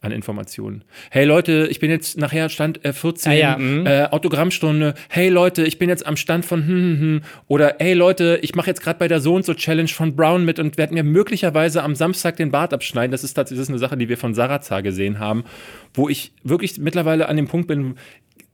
[0.00, 0.84] an Informationen.
[1.10, 3.86] Hey Leute, ich bin jetzt nachher Stand äh, 14, Ah ja, mhm.
[3.86, 4.94] äh, Autogrammstunde.
[5.08, 7.20] Hey Leute, ich bin jetzt am Stand von hm, hm, hm.
[7.48, 10.44] oder hey Leute, ich mache jetzt gerade bei der so und so Challenge von Brown
[10.44, 13.10] mit und werde mir möglicherweise am Samstag den Bart abschneiden.
[13.10, 15.44] Das ist tatsächlich eine Sache, die wir von Sarazar gesehen haben,
[15.94, 17.96] wo ich wirklich mittlerweile an dem Punkt bin,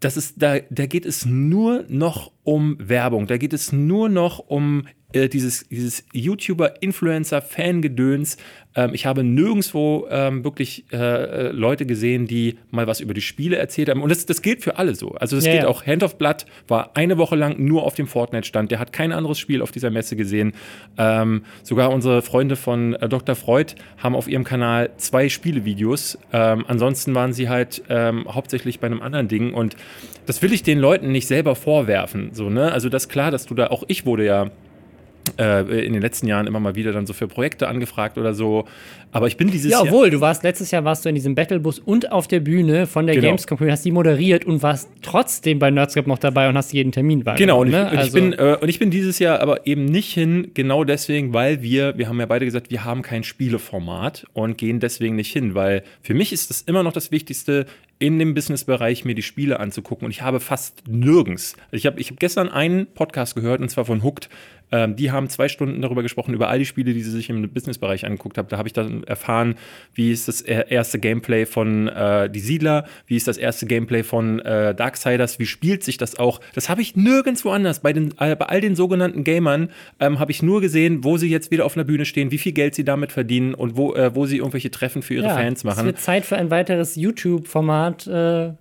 [0.00, 3.26] das ist, da, da geht es nur noch um Werbung.
[3.26, 8.36] Da geht es nur noch um äh, dieses, dieses YouTuber-Influencer-Fangedöns.
[8.74, 13.56] Ähm, ich habe nirgendwo ähm, wirklich äh, Leute gesehen, die mal was über die Spiele
[13.56, 14.02] erzählt haben.
[14.02, 15.12] Und das, das gilt für alle so.
[15.12, 15.68] Also das Ja, gilt ja.
[15.68, 15.86] auch.
[15.86, 18.72] Hand of Blood war eine Woche lang nur auf dem Fortnite-Stand.
[18.72, 20.52] Der hat kein anderes Spiel auf dieser Messe gesehen.
[20.98, 23.36] Ähm, sogar unsere Freunde von äh, Dr.
[23.36, 26.18] Freud haben auf ihrem Kanal zwei Spielevideos.
[26.32, 29.54] Ähm, ansonsten waren sie halt ähm, hauptsächlich bei einem anderen Ding.
[29.54, 29.76] Und
[30.26, 32.30] das will ich den Leuten nicht selber vorwerfen.
[32.32, 32.72] So, ne?
[32.72, 34.50] Also das ist klar, dass du da, auch ich wurde ja
[35.38, 38.66] in den letzten Jahren immer mal wieder dann so für Projekte angefragt oder so.
[39.10, 39.86] Aber ich bin dieses Ja, Jahr.
[39.86, 43.06] obwohl, du warst letztes Jahr warst du in diesem Battlebus und auf der Bühne von
[43.06, 43.28] der Genau.
[43.28, 47.24] Gamescom, hast die moderiert und warst trotzdem bei Nerdscope noch dabei und hast jeden Termin
[47.24, 47.38] wahrgenommen.
[47.38, 47.86] Genau, und ich, ne?
[47.86, 50.84] und, ich Also- bin, äh, und ich bin dieses Jahr aber eben nicht hin, genau
[50.84, 55.16] deswegen, weil wir, wir haben ja beide gesagt, wir haben kein Spieleformat und gehen deswegen
[55.16, 57.66] nicht hin, weil für mich ist das immer noch das Wichtigste,
[58.00, 61.54] in dem Businessbereich mir die Spiele anzugucken und ich habe fast nirgends.
[61.70, 64.28] Ich habe ich hab gestern einen Podcast gehört und zwar von Hooked.
[64.74, 67.48] Ähm, die haben zwei Stunden darüber gesprochen, über all die Spiele, die sie sich im
[67.48, 68.48] Businessbereich angeguckt haben.
[68.48, 69.54] Da habe ich dann erfahren,
[69.94, 74.02] wie ist das er- erste Gameplay von äh, Die Siedler, wie ist das erste Gameplay
[74.02, 76.40] von äh, Darksiders, wie spielt sich das auch.
[76.54, 77.80] Das habe ich nirgendwo anders.
[77.80, 79.68] Bei, den, äh, bei all den sogenannten Gamern
[80.00, 82.52] ähm, habe ich nur gesehen, wo sie jetzt wieder auf einer Bühne stehen, wie viel
[82.52, 85.60] Geld sie damit verdienen und wo, äh, wo sie irgendwelche Treffen für ihre ja, Fans
[85.60, 85.86] Es machen.
[85.86, 88.52] wird Zeit für ein weiteres YouTube-Format, äh,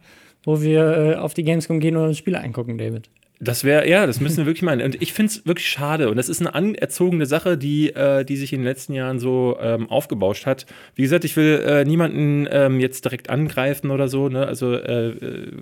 [0.44, 3.10] wo wir äh, auf die Gamescom gehen und uns Spiele angucken, David.
[3.40, 4.82] Das wäre, ja, das müssen wir wirklich meinen.
[4.82, 6.10] Und ich finde es wirklich schade.
[6.10, 9.58] Und das ist eine anerzogene Sache, die, äh, die sich in den letzten Jahren so
[9.60, 10.66] ähm, aufgebauscht hat.
[10.96, 14.30] Wie gesagt, ich will äh, niemanden ähm, jetzt direkt angreifen oder so.
[14.30, 14.48] Ne?
[14.48, 15.10] Also äh,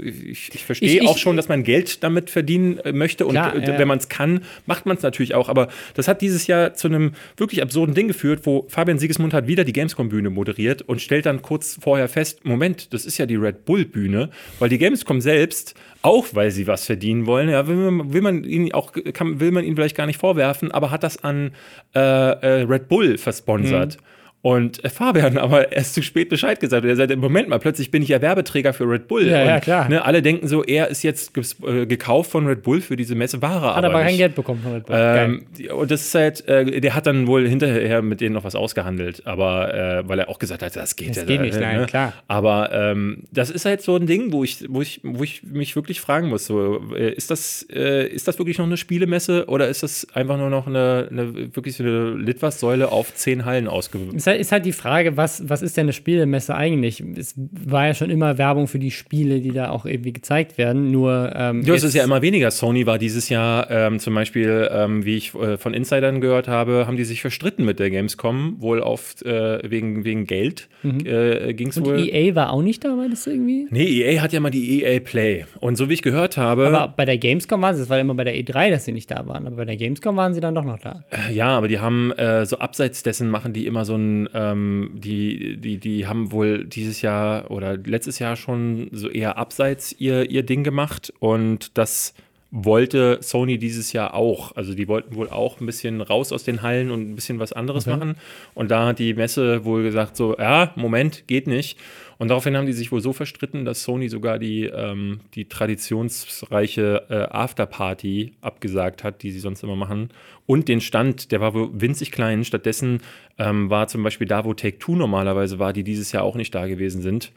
[0.03, 3.25] ich, ich verstehe Ich- ich- auch schon, dass man Geld damit verdienen äh, möchte.
[3.25, 5.49] Und Klar, äh, wenn man es kann, macht man es natürlich auch.
[5.49, 9.47] Aber das hat dieses Jahr zu einem wirklich absurden Ding geführt, wo Fabian Siegesmund hat
[9.47, 13.37] wieder die Gamescom-Bühne moderiert und stellt dann kurz vorher fest, Moment, das ist ja die
[13.37, 14.29] Red Bull-Bühne,
[14.59, 17.49] weil die Gamescom selbst auch weil sie was verdienen wollen.
[17.49, 20.71] Ja, will man, will man ihnen auch, kann, will man ihnen vielleicht gar nicht vorwerfen,
[20.71, 21.51] aber hat das an
[21.95, 23.97] äh, äh, Red Bull versponsert.
[23.97, 24.05] Mhm.
[24.43, 26.83] Und äh, Fabian aber erst zu spät Bescheid gesagt.
[26.83, 29.27] Und er sagt, im Moment mal, plötzlich bin ich ja Werbeträger für Red Bull.
[29.27, 29.89] Ja, und, ja, klar.
[29.89, 33.41] Ne, alle denken so, er ist jetzt äh, gekauft von Red Bull für diese Messe,
[33.41, 34.17] war er Hat aber, kein nicht.
[34.17, 34.95] Geld bekommen von Red Bull.
[34.97, 38.55] Ähm, und das ist halt, äh, der hat dann wohl hinterher mit denen noch was
[38.55, 41.59] ausgehandelt, aber äh, weil er auch gesagt hat, das geht Das ja geht da, nicht,
[41.59, 42.13] nein, klar.
[42.27, 45.75] Aber ähm, das ist halt so ein Ding, wo ich, wo ich, wo ich mich
[45.75, 49.67] wirklich fragen muss: so, äh, ist, das, äh, ist das wirklich noch eine Spielemesse oder
[49.67, 53.99] ist das einfach nur noch eine, eine wirklich so eine Litwas-Säule auf zehn Hallen ausge
[54.39, 57.01] Ist halt ist halt die Frage, was, was ist denn eine Spielemesse eigentlich?
[57.17, 60.91] Es war ja schon immer Werbung für die Spiele, die da auch irgendwie gezeigt werden.
[60.91, 62.51] Nur ähm, ja, es ist ja immer weniger.
[62.51, 66.85] Sony war dieses Jahr ähm, zum Beispiel, ähm, wie ich äh, von Insidern gehört habe,
[66.87, 71.05] haben die sich verstritten mit der Gamescom, wohl auf äh, wegen, wegen Geld mhm.
[71.05, 71.95] äh, ging es wohl.
[71.95, 73.67] Und EA war auch nicht da, war das irgendwie?
[73.69, 75.45] Nee, EA hat ja mal die EA Play.
[75.59, 76.67] Und so wie ich gehört habe.
[76.67, 79.09] Aber bei der Gamescom waren sie, es war immer bei der E3, dass sie nicht
[79.09, 79.47] da waren.
[79.47, 81.03] Aber bei der Gamescom waren sie dann doch noch da.
[81.09, 84.91] Äh, ja, aber die haben äh, so abseits dessen machen die immer so ein, ähm,
[84.93, 90.29] die, die, die haben wohl dieses Jahr oder letztes Jahr schon so eher abseits ihr,
[90.29, 92.13] ihr Ding gemacht und das
[92.51, 94.55] wollte Sony dieses Jahr auch.
[94.55, 97.53] Also die wollten wohl auch ein bisschen raus aus den Hallen und ein bisschen was
[97.53, 97.95] anderes okay.
[97.95, 98.15] machen.
[98.53, 101.79] Und da hat die Messe wohl gesagt, so, ja, Moment, geht nicht.
[102.21, 107.07] Und daraufhin haben die sich wohl so verstritten, dass Sony sogar die, ähm, die traditionsreiche
[107.09, 110.09] äh, Afterparty abgesagt hat, die sie sonst immer machen.
[110.45, 112.43] Und den Stand, der war wohl winzig klein.
[112.43, 112.99] Stattdessen
[113.39, 116.67] ähm, war zum Beispiel da, wo Take-Two normalerweise war, die dieses Jahr auch nicht da
[116.67, 117.31] gewesen sind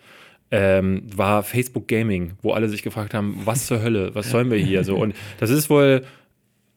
[0.50, 4.58] ähm, war Facebook Gaming, wo alle sich gefragt haben, was zur Hölle, was sollen wir
[4.58, 4.96] hier so?
[4.96, 6.02] Und das ist wohl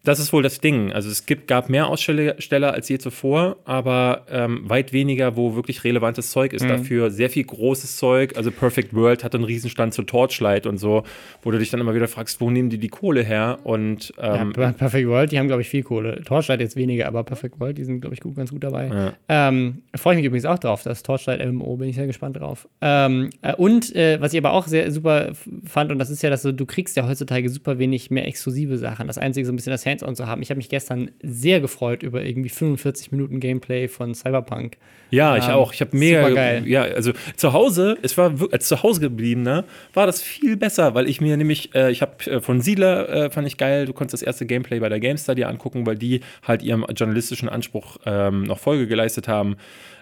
[0.08, 0.94] das ist wohl das Ding.
[0.94, 5.84] Also es gibt, gab mehr Aussteller als je zuvor, aber ähm, weit weniger, wo wirklich
[5.84, 6.64] relevantes Zeug ist.
[6.64, 6.70] Mhm.
[6.70, 8.38] Dafür sehr viel großes Zeug.
[8.38, 11.04] Also Perfect World hat einen Riesenstand zu Torchlight und so,
[11.44, 13.60] wo du dich dann immer wieder fragst, wo nehmen die die Kohle her?
[13.66, 16.22] Und ähm, ja, Perfect World, die haben glaube ich viel Kohle.
[16.24, 18.88] Torchlight jetzt weniger, aber Perfect World, die sind glaube ich gut, ganz gut dabei.
[18.88, 19.14] Ja.
[19.50, 20.84] Ähm, Freue ich mich übrigens auch drauf.
[20.84, 22.70] Das Torchlight MMO bin ich sehr gespannt drauf.
[22.80, 25.34] Ähm, äh, und äh, was ich aber auch sehr super
[25.66, 28.78] fand und das ist ja, dass du, du kriegst ja heutzutage super wenig mehr exklusive
[28.78, 29.08] Sachen.
[29.08, 30.42] Das einzige so ein bisschen das Hand Hands-on zu haben.
[30.42, 34.78] Ich habe mich gestern sehr gefreut über irgendwie 45 Minuten Gameplay von Cyberpunk.
[35.10, 35.74] Ja, ich ähm, auch.
[35.74, 36.30] Ich habe mega.
[36.30, 36.68] Geil.
[36.68, 40.96] Ja, also zu Hause, es war als zu Hause geblieben, ne, war das viel besser,
[40.96, 43.86] weil ich mir nämlich, äh, ich habe äh, von Siedler äh, fand ich geil.
[43.86, 47.50] Du konntest das erste Gameplay bei der GameStar dir angucken, weil die halt ihrem journalistischen
[47.50, 49.56] Anspruch ähm, noch Folge geleistet haben.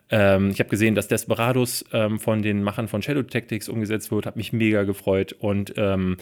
[0.09, 4.25] Ähm, ich habe gesehen, dass Desperados ähm, von den Machern von Shadow Tactics umgesetzt wird,
[4.25, 6.17] hat mich mega gefreut und ähm,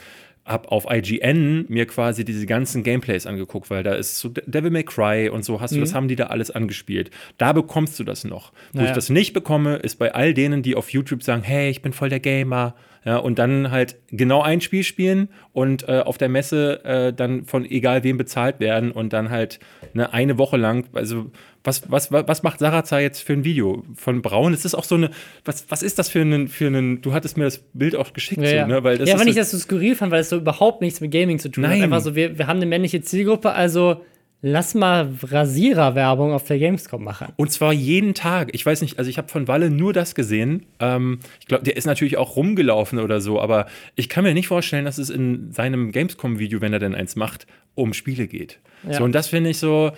[0.46, 4.84] habe auf IGN mir quasi diese ganzen Gameplays angeguckt, weil da ist so Devil May
[4.84, 5.82] Cry und so hast du, mhm.
[5.82, 7.12] das haben die da alles angespielt.
[7.38, 8.52] Da bekommst du das noch.
[8.74, 8.90] Wo naja.
[8.90, 11.94] ich das nicht bekomme, ist bei all denen, die auf YouTube sagen, hey, ich bin
[11.94, 12.76] voll der Gamer,
[13.06, 17.44] ja, und dann halt genau ein Spiel spielen und äh, auf der Messe äh, dann
[17.44, 19.60] von egal wem bezahlt werden und dann halt
[19.94, 21.30] eine, eine Woche lang, also
[21.64, 23.84] was, was, was macht Sarazar jetzt für ein Video?
[23.96, 25.12] Von Braun ist das auch so eine,
[25.46, 28.42] was, was ist das für ein, für einen, du hattest mir das Bild auch geschickt,
[28.42, 28.68] ja, so, ja.
[28.68, 28.84] ne?
[28.84, 31.12] Weil das ja, wenn ich das so skurril fand, weil es so überhaupt nichts mit
[31.12, 31.78] Gaming zu tun Nein.
[31.78, 31.84] hat.
[31.84, 34.02] Einfach so, wir, wir haben eine männliche Zielgruppe, also
[34.42, 37.30] lass mal Rasierer-Werbung auf der Gamescom machen.
[37.38, 38.50] Und zwar jeden Tag.
[38.54, 40.66] Ich weiß nicht, also ich habe von Walle nur das gesehen.
[40.82, 44.48] Ähm, ich glaube, der ist natürlich auch rumgelaufen oder so, aber ich kann mir nicht
[44.48, 48.60] vorstellen, dass es in seinem Gamescom-Video, wenn er denn eins macht, um Spiele geht.
[48.86, 48.98] Ja.
[48.98, 49.94] So, und das finde ich so.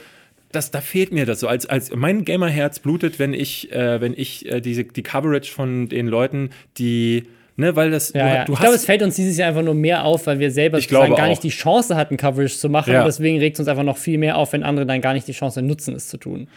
[0.55, 1.47] Das, da fehlt mir das so.
[1.47, 5.89] Als, als mein Gamerherz blutet, wenn ich, äh, wenn ich äh, diese, die Coverage von
[5.89, 7.23] den Leuten, die
[7.57, 8.45] Ne, weil das, ja, du, ja.
[8.45, 10.77] du ich glaube, es fällt uns dieses Jahr einfach nur mehr auf, weil wir selber
[10.81, 12.91] gar nicht die Chance hatten, Coverage zu machen.
[12.91, 12.99] Ja.
[12.99, 15.25] Und deswegen regt es uns einfach noch viel mehr auf, wenn andere dann gar nicht
[15.25, 16.47] die Chance nutzen, es zu tun.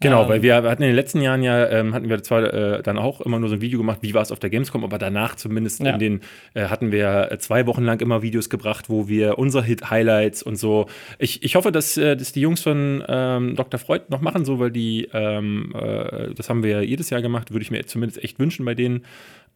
[0.00, 2.52] Genau, ähm, weil wir, wir, hatten in den letzten Jahren ja, ähm, hatten wir zwar
[2.52, 4.82] äh, dann auch immer nur so ein Video gemacht, wie war es auf der Gamescom,
[4.82, 5.92] aber danach zumindest ja.
[5.92, 6.20] in den,
[6.54, 10.86] äh, hatten wir zwei Wochen lang immer Videos gebracht, wo wir unsere Hit-Highlights und so.
[11.18, 13.78] Ich, ich hoffe, dass, äh, dass die Jungs von ähm, Dr.
[13.78, 17.50] Freud noch machen, so, weil die, ähm, äh, das haben wir ja jedes Jahr gemacht,
[17.50, 19.02] würde ich mir zumindest echt wünschen bei denen.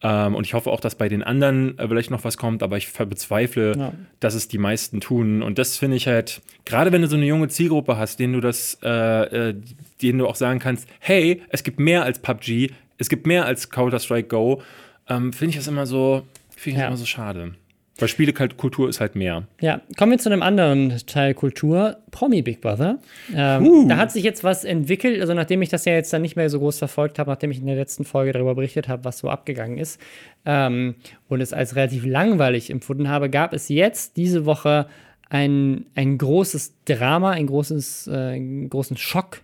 [0.02, 2.76] Ähm, und ich hoffe auch, dass bei den anderen äh, vielleicht noch was kommt, aber
[2.76, 3.92] ich bezweifle, ja.
[4.18, 5.42] dass es die meisten tun.
[5.42, 8.40] Und das finde ich halt, gerade wenn du so eine junge Zielgruppe hast, denen du
[8.40, 9.54] das, äh, äh,
[10.00, 13.70] denen du auch sagen kannst, hey, es gibt mehr als PUBG, es gibt mehr als
[13.70, 14.62] Counter-Strike Go,
[15.08, 16.22] ähm, finde ich das immer so,
[16.56, 16.88] finde ich ja.
[16.88, 17.54] immer so schade.
[18.00, 19.44] Weil Spielekultur ist halt mehr.
[19.60, 21.98] Ja, kommen wir zu einem anderen Teil Kultur.
[22.10, 22.98] Promi Big Brother.
[23.34, 23.88] Ähm, uh.
[23.88, 26.48] Da hat sich jetzt was entwickelt, also nachdem ich das ja jetzt dann nicht mehr
[26.48, 29.28] so groß verfolgt habe, nachdem ich in der letzten Folge darüber berichtet habe, was so
[29.28, 30.00] abgegangen ist
[30.46, 30.94] ähm,
[31.28, 34.86] und es als relativ langweilig empfunden habe, gab es jetzt diese Woche
[35.28, 39.42] ein, ein großes Drama, ein großes, äh, einen großen Schock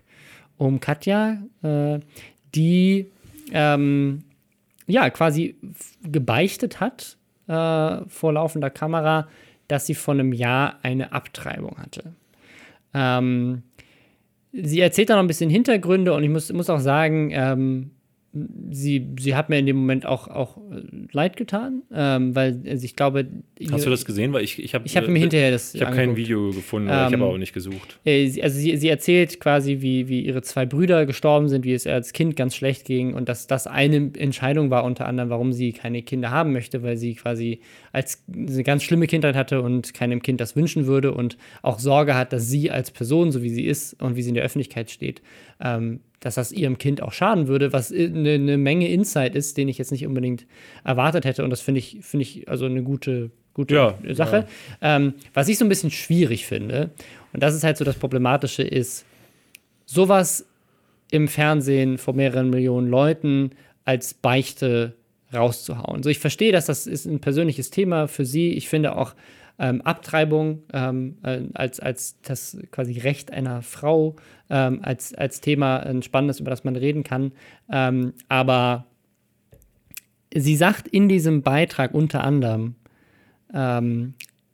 [0.57, 1.99] um Katja, äh,
[2.55, 3.11] die
[3.53, 4.23] ähm,
[4.87, 5.55] ja quasi
[6.03, 7.17] gebeichtet hat
[7.47, 9.27] äh, vor laufender Kamera,
[9.67, 12.13] dass sie vor einem Jahr eine Abtreibung hatte.
[12.93, 13.63] Ähm,
[14.53, 17.91] sie erzählt da noch ein bisschen Hintergründe und ich muss, muss auch sagen, ähm,
[18.69, 22.83] sie, sie hat mir in dem Moment auch, auch äh, leid getan, ähm, weil also
[22.83, 23.27] ich glaube.
[23.71, 24.33] Hast du das gesehen?
[24.33, 25.73] Weil ich, ich habe ich hab mir hinterher das.
[25.73, 27.99] Ich habe kein Video gefunden, ähm, ich habe auch nicht gesucht.
[28.05, 31.85] Äh, also sie, sie erzählt quasi, wie, wie ihre zwei Brüder gestorben sind, wie es
[31.85, 35.53] ihr als Kind ganz schlecht ging und dass das eine Entscheidung war, unter anderem, warum
[35.53, 37.61] sie keine Kinder haben möchte, weil sie quasi
[37.97, 42.13] als eine ganz schlimme Kindheit hatte und keinem Kind das wünschen würde und auch Sorge
[42.13, 44.91] hat, dass sie als Person, so wie sie ist und wie sie in der Öffentlichkeit
[44.91, 45.23] steht,
[45.59, 49.67] ähm, dass das ihrem Kind auch schaden würde, was eine, eine Menge Insight ist, den
[49.67, 50.45] ich jetzt nicht unbedingt
[50.83, 51.43] erwartet hätte.
[51.43, 54.45] Und das finde ich, finde ich also eine gute, gute Ja, Sache.
[54.79, 56.91] Ähm, was ich so ein bisschen schwierig finde,
[57.33, 59.05] und das ist halt so das Problematische, ist,
[59.85, 60.45] sowas
[61.09, 63.53] im Fernsehen vor mehreren Millionen Leuten
[63.85, 64.93] als Beichte
[65.33, 66.03] rauszuhauen.
[66.03, 68.53] So, ich verstehe, dass das ist ein persönliches Thema für sie.
[68.53, 69.13] Ich finde auch
[69.59, 74.15] ähm, Abtreibung ähm, äh, als, als das quasi Recht einer Frau
[74.49, 77.31] ähm, als, als Thema ein spannendes, über das man reden kann.
[77.71, 78.85] Ähm, aber
[80.33, 82.75] sie sagt in diesem Beitrag unter anderem,
[83.53, 84.13] ähm,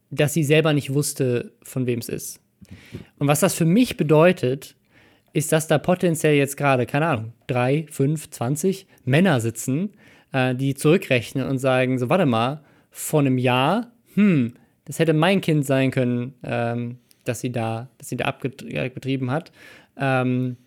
[0.10, 2.40] dass sie selber nicht wusste, von wem es ist.
[3.20, 4.76] Und was das für mich bedeutet,
[5.34, 9.90] ist, dass da potenziell jetzt gerade, keine Ahnung, drei, fünf, zwanzig Männer sitzen,
[10.34, 14.54] äh, die zurückrechnen und sagen: So, warte mal, vor einem Jahr, hm,
[14.86, 19.52] das hätte mein Kind sein können, ähm, dass sie da, dass sie da abgetrieben hat.
[19.98, 20.58] Ähm,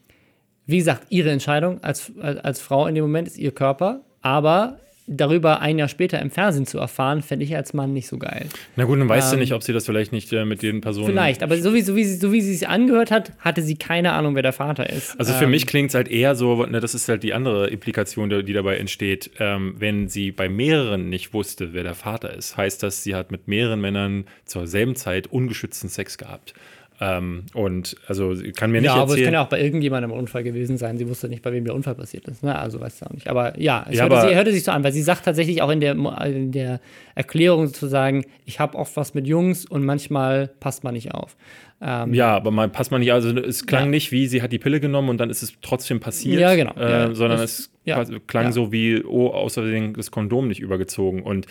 [0.64, 4.78] wie gesagt, ihre Entscheidung als, als, als Frau in dem Moment ist ihr Körper, aber
[5.06, 8.46] darüber ein Jahr später im Fernsehen zu erfahren, fände ich als Mann nicht so geil.
[8.74, 10.80] Na gut, dann weißt Ähm, du nicht, ob sie das vielleicht nicht äh, mit den
[10.80, 11.06] Personen.
[11.06, 13.76] Vielleicht, aber so wie, so, wie sie, so wie sie es angehört hat, hatte sie
[13.76, 15.18] keine Ahnung, wer der Vater ist.
[15.18, 17.68] Also für Ähm, mich klingt es halt eher so, ne, das ist halt die andere
[17.68, 19.30] Implikation, die die dabei entsteht.
[19.38, 23.30] Ähm, wenn sie bei mehreren nicht wusste, wer der Vater ist, heißt das, sie hat
[23.30, 26.54] mit mehreren Männern zur selben Zeit ungeschützten Sex gehabt.
[27.00, 29.24] Ähm, und also kann mir nicht Ja, aber es erzählen.
[29.26, 30.96] kann ja auch bei irgendjemandem ein Unfall gewesen sein.
[30.96, 32.42] Sie wusste nicht, bei wem der Unfall passiert ist.
[32.42, 32.56] Ne?
[32.58, 33.28] Also weiß sie auch nicht.
[33.28, 35.60] Aber ja, es Ja, hörte, aber- sie, hörte sich so an, weil sie sagt tatsächlich
[35.60, 36.80] auch in der, Mo- in der
[37.14, 41.36] Erklärung sozusagen, ich habe oft was mit Jungs und manchmal passt man nicht auf.
[41.82, 43.90] Ähm, ja, aber man passt man nicht, also es klang Ja.
[43.90, 46.40] nicht wie, sie hat die Pille genommen und dann ist es trotzdem passiert.
[46.40, 46.72] Ja, genau.
[46.76, 48.02] Äh, Ja, sondern das- es ja.
[48.26, 48.52] klang Ja.
[48.52, 51.22] so wie, oh, außerdem das Kondom nicht übergezogen.
[51.22, 51.46] Und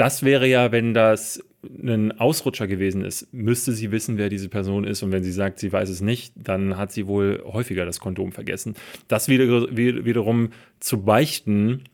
[0.00, 4.84] das wäre ja, wenn das ein Ausrutscher gewesen ist, müsste sie wissen, wer diese Person
[4.84, 5.02] ist.
[5.02, 8.32] Und wenn sie sagt, sie weiß es nicht, dann hat sie wohl häufiger das Kondom
[8.32, 8.74] vergessen.
[9.08, 11.84] Das wieder, wie- wiederum zu beichten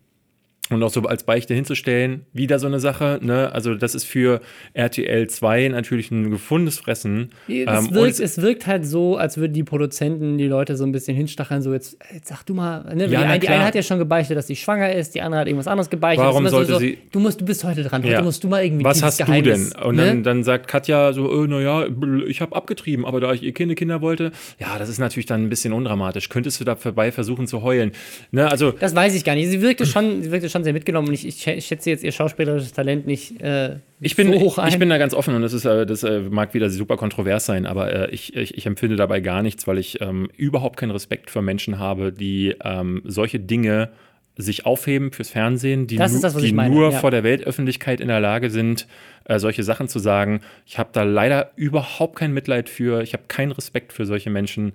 [0.71, 3.19] und auch so als Beichte hinzustellen, wieder so eine Sache.
[3.23, 3.53] Ne?
[3.53, 4.41] Also das ist für
[4.75, 7.31] RTL 2 natürlich ein gefundenes Fressen.
[7.49, 10.77] Es, Ähm, und wirkt, es- es wirkt halt so, als würden die Produzenten die Leute
[10.77, 13.07] so ein bisschen hinstacheln, so jetzt, jetzt sag du mal, ne?
[13.07, 15.47] Ja, die, die eine hat ja schon gebeichtet, dass sie schwanger ist, die andere hat
[15.47, 16.25] irgendwas anderes gebeichtet.
[16.27, 18.17] Warum sollte so, sie- Du musst, du bist heute dran, Ja.
[18.17, 19.87] heute musst du mal irgendwie Was hast Geheimnis, du denn?
[19.89, 20.07] Und ne?
[20.07, 21.87] dann, dann sagt Katja so, äh, naja,
[22.27, 25.43] ich habe abgetrieben, aber da ich ihr Kinder, Kinder wollte, ja, das ist natürlich dann
[25.45, 26.29] ein bisschen undramatisch.
[26.29, 27.93] Könntest du da vorbei versuchen zu heulen?
[28.33, 29.49] Ne, also, Das weiß ich gar nicht.
[29.49, 32.13] Sie wirkte schon, sie wirkte schon sehr mitgenommen und ich, ich schä- schätze jetzt ihr
[32.13, 34.69] schauspielerisches Talent nicht äh, ich bin, so hoch ein.
[34.69, 37.47] ich bin da ganz offen und das, ist, äh, das äh, mag wieder super kontrovers
[37.47, 40.91] sein, aber äh, ich, ich, ich empfinde dabei gar nichts, weil ich ähm, überhaupt keinen
[40.91, 43.91] Respekt für Menschen habe, die ähm, solche Dinge
[44.39, 46.99] sich aufheben fürs Fernsehen, die, Das das, die nur ja.
[46.99, 48.87] vor der Weltöffentlichkeit in der Lage sind,
[49.25, 50.41] äh, solche Sachen zu sagen.
[50.67, 54.73] Ich habe da leider überhaupt kein Mitleid für, ich habe keinen Respekt für solche Menschen,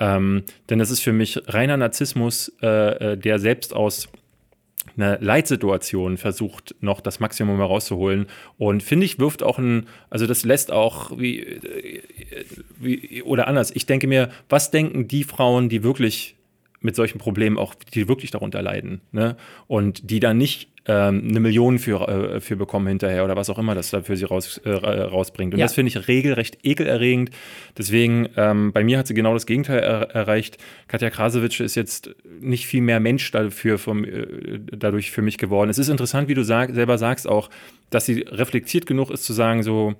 [0.00, 4.08] ähm, denn das ist für mich reiner Narzissmus, äh, der selbst aus
[4.96, 8.26] einer Leitsituation versucht, noch das Maximum herauszuholen.
[8.58, 12.02] Und finde ich, wirft auch ein, also das lässt auch wie, äh,
[12.78, 13.70] wie, oder anders.
[13.70, 16.36] Ich denke mir, was denken die Frauen, die wirklich
[16.84, 19.36] mit solchen Problemen auch, die wirklich darunter leiden, ne?
[19.66, 23.58] Und die dann nicht ähm, eine Million für, äh, für bekommen hinterher oder was auch
[23.58, 25.54] immer das da für sie raus, äh, rausbringt.
[25.54, 25.64] Und Ja.
[25.64, 27.30] das finde ich regelrecht ekelerregend.
[27.78, 30.58] Deswegen, ähm, bei mir hat sie genau das Gegenteil er erreicht.
[30.86, 34.26] Katja Krasowitsch ist jetzt nicht viel mehr Mensch dafür vom, äh,
[34.76, 35.70] dadurch für mich geworden.
[35.70, 37.48] Es ist interessant, wie du sag, selber sagst auch,
[37.88, 39.94] dass sie reflektiert genug ist zu sagen, so,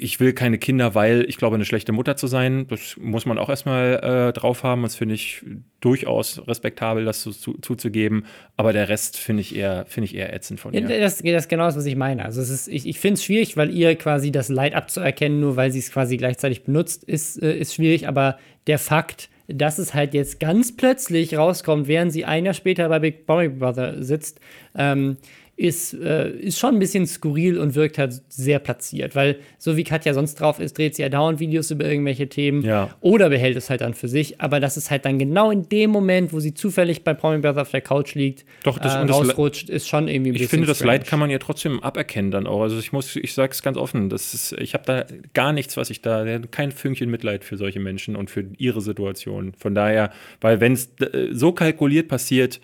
[0.00, 3.36] ich will keine Kinder, weil ich glaube, eine schlechte Mutter zu sein, das muss man
[3.36, 4.82] auch erstmal äh, drauf haben.
[4.82, 5.42] Das finde ich
[5.80, 8.24] durchaus respektabel, das zu, zu, zuzugeben.
[8.56, 11.00] Aber der Rest finde ich eher, finde ich eher ätzend von Ja, ihr.
[11.00, 12.24] das, das ist genau das, was ich meine.
[12.24, 15.56] Also es ist, ich, ich finde es schwierig, weil ihr quasi das Leid abzuerkennen, nur
[15.56, 18.06] weil sie es quasi gleichzeitig benutzt, ist, äh, ist schwierig.
[18.06, 22.88] Aber der Fakt, dass es halt jetzt ganz plötzlich rauskommt, während sie ein Jahr später
[22.88, 24.40] bei Big Bang Brother sitzt,
[24.76, 25.16] ähm,
[25.58, 29.16] ist, äh, ist schon ein bisschen skurril und wirkt halt sehr platziert.
[29.16, 32.62] Weil so wie Katja sonst drauf ist, dreht sie ja dauernd Videos über irgendwelche Themen
[32.62, 32.96] Ja.
[33.00, 34.40] oder behält es halt dann für sich.
[34.40, 37.62] Aber das ist halt dann genau in dem Moment, wo sie zufällig bei Promi Brother
[37.62, 40.42] auf der Couch liegt, Doch, das- äh, und das- rausrutscht, ist schon irgendwie ein Ich
[40.42, 40.92] bisschen finde, das strange.
[40.98, 42.62] Leid kann man ja trotzdem aberkennen dann auch.
[42.62, 45.76] Also ich muss, ich sage es ganz offen, das ist, ich habe da gar nichts,
[45.76, 49.54] was ich da, kein Fünkchen Mitleid für solche Menschen und für ihre Situation.
[49.58, 52.60] Von daher, weil wenn es äh, so kalkuliert passiert,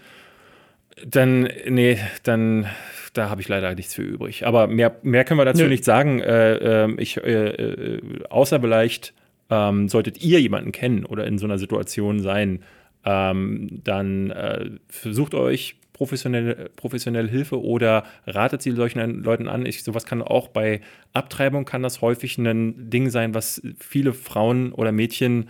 [1.07, 2.67] dann, nee, dann,
[3.13, 4.47] da habe ich leider nichts für übrig.
[4.47, 5.69] Aber mehr, mehr können wir dazu Nö.
[5.69, 6.21] nicht sagen.
[6.21, 9.15] Äh, ähm, ich, äh, äh, außer vielleicht,
[9.51, 12.61] ähm, solltet ihr jemanden kennen oder in so einer Situation sein,
[13.05, 19.65] ähm, dann äh, versucht euch professionelle, professionelle Hilfe oder ratet sie solchen Leuten an.
[19.67, 20.81] Ich, sowas kann auch bei
[21.13, 25.49] Abtreibung kann das häufig ein Ding sein, was viele Frauen oder Mädchen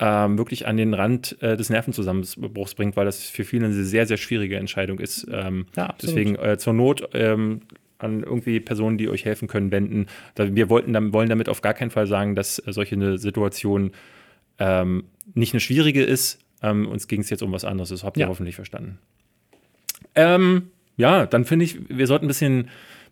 [0.00, 4.06] ähm, wirklich an den Rand äh, des Nervenzusammenbruchs bringt, weil das für viele eine sehr,
[4.06, 5.26] sehr schwierige Entscheidung ist.
[5.30, 7.62] Ähm, ja, deswegen äh, zur Not ähm,
[7.98, 10.06] an irgendwie Personen, die euch helfen können, wenden.
[10.36, 13.92] Wir wollten, wollen damit auf gar keinen Fall sagen, dass äh, solche eine Situation
[14.58, 16.38] ähm, nicht eine schwierige ist.
[16.62, 17.88] Ähm, uns ging es jetzt um was anderes.
[17.88, 18.28] Das habt ihr ja.
[18.28, 18.98] hoffentlich verstanden.
[20.14, 22.68] Ähm, ja, dann finde ich, wir sollten ein bisschen,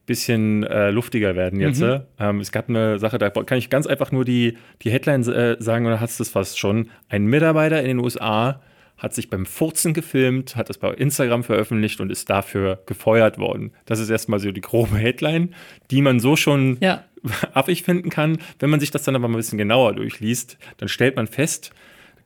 [0.07, 1.81] bisschen äh, luftiger werden jetzt.
[1.81, 2.03] Mhm.
[2.19, 5.57] Ähm, es gab eine Sache, da kann ich ganz einfach nur die, die Headline äh,
[5.59, 6.91] sagen, oder hast du es fast schon.
[7.09, 8.61] Ein Mitarbeiter in den USA
[8.97, 13.73] hat sich beim Furzen gefilmt, hat das bei Instagram veröffentlicht und ist dafür gefeuert worden.
[13.85, 15.55] Das ist erstmal so die grobe Headline,
[15.91, 17.05] die man so schon ja.
[17.53, 18.39] affig finden kann.
[18.59, 21.73] Wenn man sich das dann aber mal ein bisschen genauer durchliest, dann stellt man fest,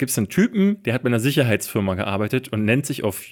[0.00, 3.22] gibt es einen Typen, der hat bei einer Sicherheitsfirma gearbeitet und nennt sich auf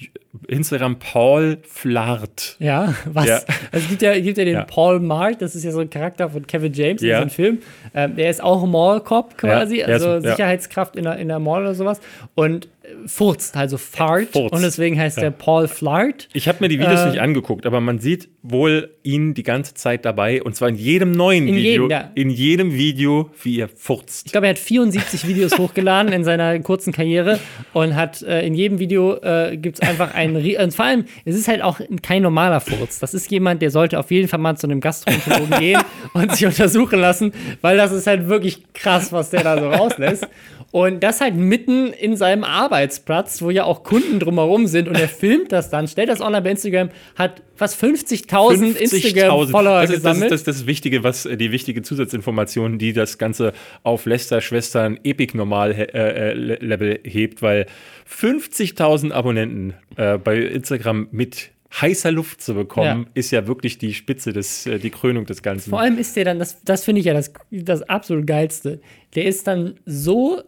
[0.46, 2.56] Instagram Paul Flart.
[2.60, 3.26] Ja, was?
[3.26, 3.34] Ja.
[3.72, 4.64] Also es gibt ja, gibt ja den ja.
[4.64, 7.18] Paul Mart, das ist ja so ein Charakter von Kevin James ja.
[7.18, 7.58] in diesem Film.
[7.94, 11.74] Ähm, der ist auch Mall Cop quasi, also Sicherheitskraft in der, in der Mall oder
[11.74, 12.00] sowas.
[12.34, 12.68] Und
[13.06, 14.28] furzt, also fart.
[14.32, 14.54] Furzt.
[14.54, 15.24] Und deswegen heißt ja.
[15.24, 16.28] der Paul Flart.
[16.32, 19.74] Ich habe mir die Videos äh, nicht angeguckt, aber man sieht wohl ihn die ganze
[19.74, 20.42] Zeit dabei.
[20.42, 21.82] Und zwar in jedem neuen in Video.
[21.84, 22.10] Jedem, ja.
[22.14, 24.26] In jedem Video, wie er furzt.
[24.26, 27.38] Ich glaube, er hat 74 Videos hochgeladen in seiner kurzen Karriere
[27.72, 30.36] und hat äh, in jedem Video äh, gibt es einfach einen.
[30.36, 32.98] und vor allem, es ist halt auch kein normaler Furz.
[32.98, 35.80] Das ist jemand, der sollte auf jeden Fall mal zu einem Gastroenterologen gehen
[36.12, 40.26] und sich untersuchen lassen, weil das ist halt wirklich krass, was der da so rauslässt.
[40.70, 44.86] Und das halt mitten in seinem Arbeitsplatz, wo ja auch Kunden drumherum sind.
[44.86, 49.80] Und er filmt das dann, stellt das online bei Instagram, hat fast 50.000 50 Instagram-Follower
[49.82, 50.30] das gesammelt.
[50.30, 54.42] Das ist das, das, Wichtige, was äh, die wichtige Zusatzinformation, die das Ganze auf Lester
[54.42, 57.66] Schwestern Epic Normal äh, äh hebt, weil
[58.10, 61.50] 50.000 Abonnenten äh, bei Instagram mit
[61.80, 63.10] heißer Luft zu bekommen, ja.
[63.14, 65.70] ist ja wirklich die Spitze des, die Krönung des Ganzen.
[65.70, 68.80] Vor allem ist der dann, das, das finde ich ja das, das absolut geilste.
[69.14, 70.42] Der ist dann so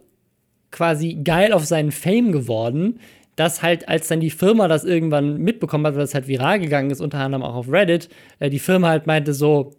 [0.71, 2.99] quasi geil auf seinen Fame geworden,
[3.35, 6.91] dass halt, als dann die Firma das irgendwann mitbekommen hat, weil das halt viral gegangen
[6.91, 8.09] ist, unter anderem auch auf Reddit,
[8.39, 9.71] äh, die Firma halt meinte so,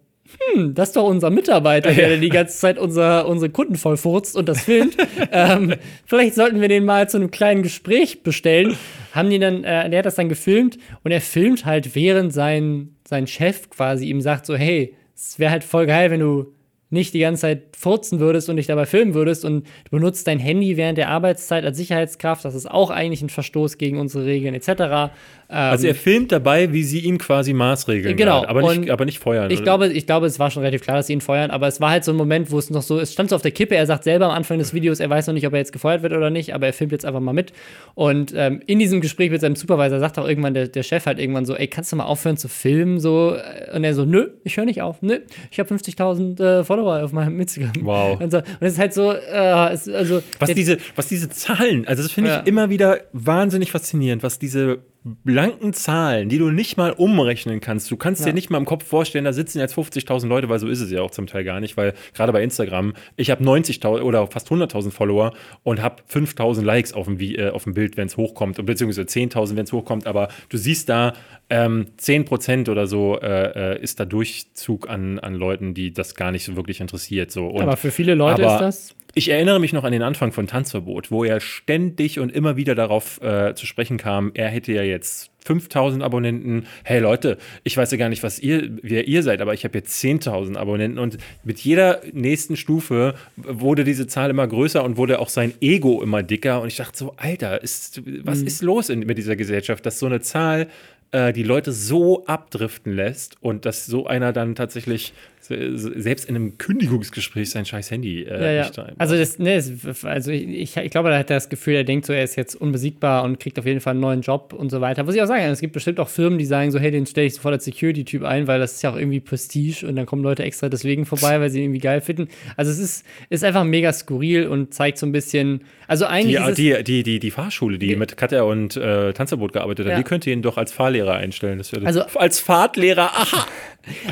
[0.53, 4.47] hm, das ist doch unser Mitarbeiter, der die ganze Zeit unser, unsere Kunden vollfurzt und
[4.49, 4.95] das filmt.
[5.31, 5.75] ähm,
[6.05, 8.75] vielleicht sollten wir den mal zu einem kleinen Gespräch bestellen.
[9.11, 12.95] Haben die dann, äh, der hat das dann gefilmt und er filmt halt, während sein,
[13.07, 16.53] sein Chef quasi ihm sagt so, hey, es wäre halt voll geil, wenn du
[16.89, 20.39] nicht die ganze Zeit furzen würdest und dich dabei filmen würdest und du benutzt dein
[20.39, 24.55] Handy während der Arbeitszeit als Sicherheitskraft, das ist auch eigentlich ein Verstoß gegen unsere Regeln
[24.55, 25.11] etc.
[25.49, 29.51] also er filmt dabei, wie sie ihn quasi maßregeln, genau, aber, nicht, aber nicht feuern.
[29.51, 31.81] Ich glaube, ich glaube, es war schon relativ klar, dass sie ihn feuern, aber es
[31.81, 33.75] war halt so ein Moment, wo es noch so, es stand so auf der Kippe,
[33.75, 36.01] er sagt selber am Anfang des Videos, er weiß noch nicht, ob er jetzt gefeuert
[36.01, 37.51] wird oder nicht, aber er filmt jetzt einfach mal mit.
[37.95, 41.19] Und ähm, in diesem Gespräch mit seinem Supervisor sagt auch irgendwann der, der Chef halt
[41.19, 42.99] irgendwann so, ey, kannst du mal aufhören zu filmen?
[42.99, 43.35] So,
[43.73, 45.19] und er so, nö, ich höre nicht auf, nö,
[45.51, 47.72] ich habe 50.000 äh, Follower auf meinem Instagram.
[47.83, 48.19] Wow.
[48.19, 50.21] Und, so, und es ist halt so, äh, es, also.
[50.39, 52.43] Was diese, was diese Zahlen, also das finde ich ja.
[52.43, 57.91] immer wieder wahnsinnig faszinierend, was diese blanken Zahlen, die du nicht mal umrechnen kannst.
[57.91, 58.27] Du kannst ja.
[58.27, 60.91] dir nicht mal im Kopf vorstellen, da sitzen jetzt 50.000 Leute, weil so ist es
[60.91, 64.49] ja auch zum Teil gar nicht, weil gerade bei Instagram, ich habe 90.000 oder fast
[64.49, 65.33] 100.000 Follower
[65.63, 69.55] und habe 5.000 Likes auf dem, äh, auf dem Bild, wenn es hochkommt, beziehungsweise 10.000,
[69.57, 71.13] wenn es hochkommt, aber du siehst da
[71.49, 76.31] ähm, 10% oder so äh, äh, ist da Durchzug an, an Leuten, die das gar
[76.31, 77.31] nicht so wirklich interessiert.
[77.31, 77.47] So.
[77.47, 80.47] Und, aber für viele Leute ist das ich erinnere mich noch an den Anfang von
[80.47, 84.81] Tanzverbot, wo er ständig und immer wieder darauf äh, zu sprechen kam, er hätte ja
[84.81, 86.65] jetzt 5000 Abonnenten.
[86.83, 89.77] Hey Leute, ich weiß ja gar nicht, was ihr, wer ihr seid, aber ich habe
[89.77, 95.19] jetzt 10.000 Abonnenten und mit jeder nächsten Stufe wurde diese Zahl immer größer und wurde
[95.19, 98.47] auch sein Ego immer dicker und ich dachte so, Alter, ist, was mhm.
[98.47, 100.67] ist los in, mit dieser Gesellschaft, dass so eine Zahl
[101.11, 105.13] äh, die Leute so abdriften lässt und dass so einer dann tatsächlich
[105.45, 108.61] selbst in einem Kündigungsgespräch sein scheiß Handy äh, ja, ja.
[108.61, 108.89] nicht da.
[108.97, 109.61] Also, das, ne,
[110.03, 112.55] also ich, ich glaube, da hat er das Gefühl, er denkt so, er ist jetzt
[112.55, 115.05] unbesiegbar und kriegt auf jeden Fall einen neuen Job und so weiter.
[115.05, 117.27] Was ich auch sagen, es gibt bestimmt auch Firmen, die sagen so, hey, den stelle
[117.27, 120.23] ich sofort als Security-Typ ein, weil das ist ja auch irgendwie Prestige und dann kommen
[120.23, 122.27] Leute extra deswegen vorbei, weil sie ihn irgendwie geil finden.
[122.55, 126.73] Also es ist, ist einfach mega skurril und zeigt so ein bisschen, also eigentlich die,
[126.73, 129.97] die, die, die, die Fahrschule, die, mit Katja und äh, Tanzverbot gearbeitet hat, ja.
[129.97, 131.61] die könnte ihn doch als Fahrlehrer einstellen.
[131.83, 133.47] Also als Fahrtlehrer, aha!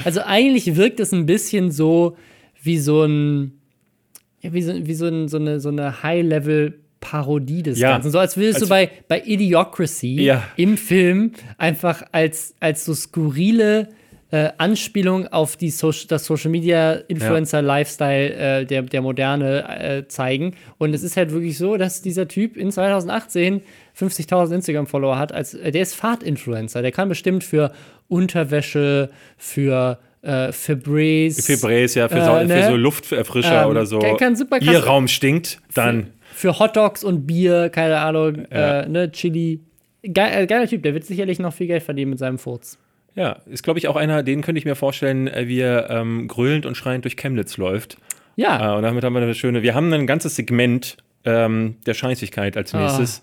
[0.04, 2.18] Also eigentlich wirkt es ein bisschen so
[2.62, 3.54] wie so ein,
[4.42, 8.12] ja, wie so, wie so, ein, so eine, so eine High-Level- Parodie des ja, Ganzen.
[8.12, 10.44] So als würdest als du bei, bei Idiocracy ja.
[10.56, 13.90] im Film einfach als, als so skurrile
[14.32, 20.08] äh, Anspielung auf die so das Social Media Influencer Lifestyle äh, der, der Moderne äh,
[20.08, 20.56] zeigen.
[20.78, 23.62] Und es ist halt wirklich so, dass dieser Typ in 2018
[24.00, 25.34] 50.000 Instagram-Follower hat.
[25.34, 26.82] Als, äh, der ist Fahrt-Influencer.
[26.82, 27.74] Der kann bestimmt für
[28.08, 31.42] Unterwäsche, für äh, Febreze.
[31.42, 32.62] Febreze, ja, für, so, äh, ne?
[32.64, 34.00] für so Lufterfrischer ähm, oder so.
[34.00, 36.08] Kann, kann super Ihr Raum stinkt, dann.
[36.34, 38.82] für Hotdogs und Bier, keine Ahnung, Ja.
[38.82, 39.60] äh, ne, Chili.
[40.04, 42.78] Ge äh, geiler Typ, der wird sicherlich noch viel Geld verdienen mit seinem Furz.
[43.14, 46.28] Ja, ist, glaube ich, auch einer, den könnte ich mir vorstellen, äh, wie er ähm,
[46.28, 47.98] grölend und schreiend durch Chemnitz läuft.
[48.36, 51.94] Ja, Äh, und damit haben wir eine schöne, wir haben ein ganzes Segment ähm, der
[51.94, 53.22] Scheißigkeit als nächstes.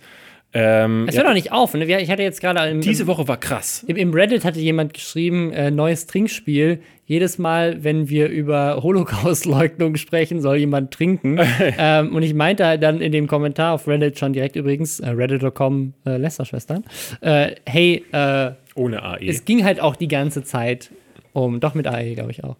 [0.54, 1.74] Ähm, es ja, hört auch nicht auf.
[1.74, 1.84] Ne?
[2.00, 3.84] Ich hatte jetzt gerade im, diese Woche war krass.
[3.86, 6.80] im, im Reddit hatte jemand geschrieben, äh, neues Trinkspiel.
[7.04, 11.38] Jedes Mal, wenn wir über Holocaust-Leugnung sprechen, soll jemand trinken.
[11.78, 15.10] ähm, und ich meinte halt dann in dem Kommentar auf Reddit schon direkt übrigens, äh,
[15.10, 16.84] reddit.com, äh, Lästerschwestern,
[17.20, 19.26] äh, hey, äh, Ohne AE.
[19.26, 20.90] es ging halt auch die ganze Zeit
[21.32, 22.56] um, doch mit AE, glaube ich auch.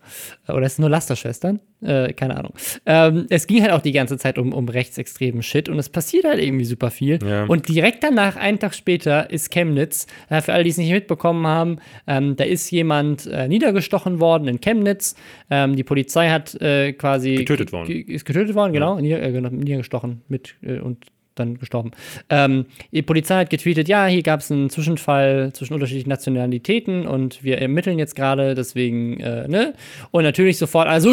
[0.49, 1.61] Oder es sind nur Lasterschwestern?
[1.81, 2.53] Äh, keine Ahnung.
[2.87, 6.25] Ähm, es ging halt auch die ganze Zeit um, um rechtsextremen Shit und es passiert
[6.25, 7.19] halt irgendwie super viel.
[7.25, 7.45] Ja.
[7.45, 11.47] Und direkt danach, einen Tag später, ist Chemnitz, äh, für alle, die es nicht mitbekommen
[11.47, 15.15] haben, ähm, da ist jemand äh, niedergestochen worden in Chemnitz.
[15.51, 17.37] Ähm, die Polizei hat äh, quasi.
[17.37, 17.91] Getötet worden.
[17.91, 18.99] Ist getötet worden, genau.
[18.99, 21.07] Nieder, äh, genau, niedergestochen mit äh, und
[21.39, 21.93] dann gestorben.
[22.29, 27.43] Ähm, die Polizei hat getweetet, ja, hier gab es einen Zwischenfall zwischen unterschiedlichen Nationalitäten und
[27.43, 29.75] wir ermitteln jetzt gerade, deswegen, äh, ne?
[30.11, 31.11] Und natürlich sofort, also,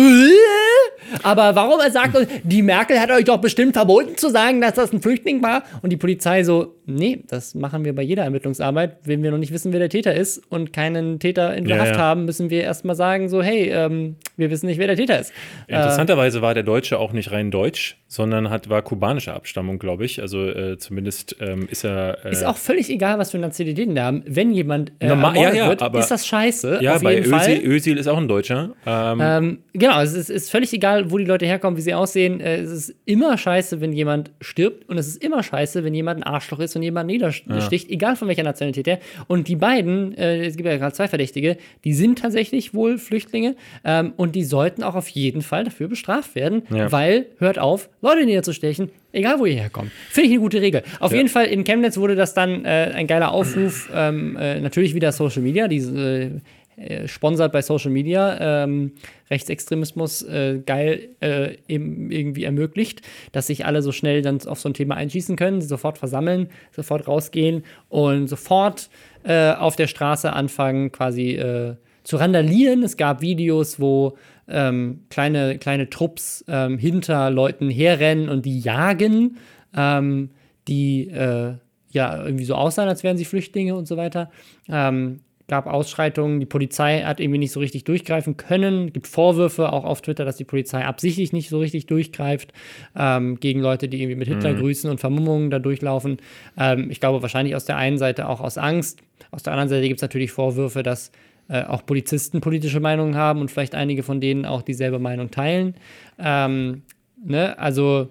[1.24, 4.74] aber warum er sagt, uns, die Merkel hat euch doch bestimmt verboten zu sagen, dass
[4.74, 5.64] das ein Flüchtling war?
[5.82, 8.98] Und die Polizei so, nee, das machen wir bei jeder Ermittlungsarbeit.
[9.04, 11.84] Wenn wir noch nicht wissen, wer der Täter ist und keinen Täter in der Ja,
[11.84, 12.00] Haft ja.
[12.00, 15.34] haben, müssen wir erstmal sagen, so, hey, ähm, wir wissen nicht, wer der Täter ist.
[15.68, 20.22] Interessanterweise war der Deutsche auch nicht rein deutsch, sondern hat, war kubanischer Abstammung, glaube ich.
[20.22, 22.24] Also äh, zumindest ähm, ist er.
[22.26, 24.24] Äh, Ist auch völlig egal, was für Nationalitäten wir haben.
[24.28, 26.80] Wenn jemand äh, Normal- ja, ja, wird, aber- ist das scheiße.
[26.82, 27.50] ja, auf bei jeden Fall.
[27.58, 28.74] Özil, Özil ist auch ein Deutscher.
[28.86, 32.40] Ähm, Ähm, genau, es ist, ist völlig egal, wo die Leute herkommen, wie sie aussehen.
[32.42, 34.88] Äh, es ist immer scheiße, wenn jemand stirbt.
[34.90, 38.28] Und es ist immer scheiße, wenn jemand ein Arschloch ist und jemand niedersticht, egal von
[38.28, 39.00] welcher Nationalität her.
[39.28, 43.56] Und die beiden, äh, es gibt ja gerade zwei Verdächtige, die sind tatsächlich wohl Flüchtlinge.
[43.84, 46.92] Ähm, und die sollten auch auf jeden Fall dafür bestraft werden, Ja.
[46.92, 49.92] weil, hört auf, Leute niederzustechen, egal wo ihr herkommt.
[50.10, 50.82] Finde ich eine gute Regel.
[51.00, 54.94] Auf jeden Fall in Chemnitz wurde das dann äh, ein geiler Aufruf, ähm, äh, natürlich
[54.96, 56.42] wieder Social Media, diese
[56.78, 58.92] äh, sponsert bei Social Media ähm,
[59.30, 63.02] Rechtsextremismus äh, geil äh, eben irgendwie ermöglicht,
[63.32, 66.50] dass sich alle so schnell dann auf so ein Thema einschießen können, sie sofort versammeln,
[66.76, 68.90] sofort rausgehen und sofort
[69.24, 71.76] äh, auf der Straße anfangen, quasi äh,
[72.06, 72.84] zu randalieren.
[72.84, 79.38] Es gab Videos, wo ähm, kleine, kleine Trupps ähm, hinter Leuten herrennen und die jagen,
[79.76, 80.30] ähm,
[80.68, 81.56] die äh,
[81.90, 84.30] ja irgendwie so aussahen, als wären sie Flüchtlinge und so weiter.
[84.70, 88.94] Ähm, gab Ausschreitungen, die Polizei hat irgendwie nicht so richtig durchgreifen können.
[88.94, 92.52] Gibt Vorwürfe auch auf Twitter, dass die Polizei absichtlich nicht so richtig durchgreift
[92.96, 96.18] ähm, gegen Leute, die irgendwie mit Hitler grüßen und Vermummungen da durchlaufen.
[96.58, 99.02] Ähm, ich glaube wahrscheinlich aus der einen Seite auch aus Angst.
[99.32, 101.12] Aus der anderen Seite gibt es natürlich Vorwürfe, dass
[101.48, 105.76] äh, auch Polizisten politische Meinungen haben und vielleicht einige von denen auch dieselbe Meinung teilen.
[106.18, 106.82] Ähm,
[107.24, 107.58] ne?
[107.60, 108.10] Also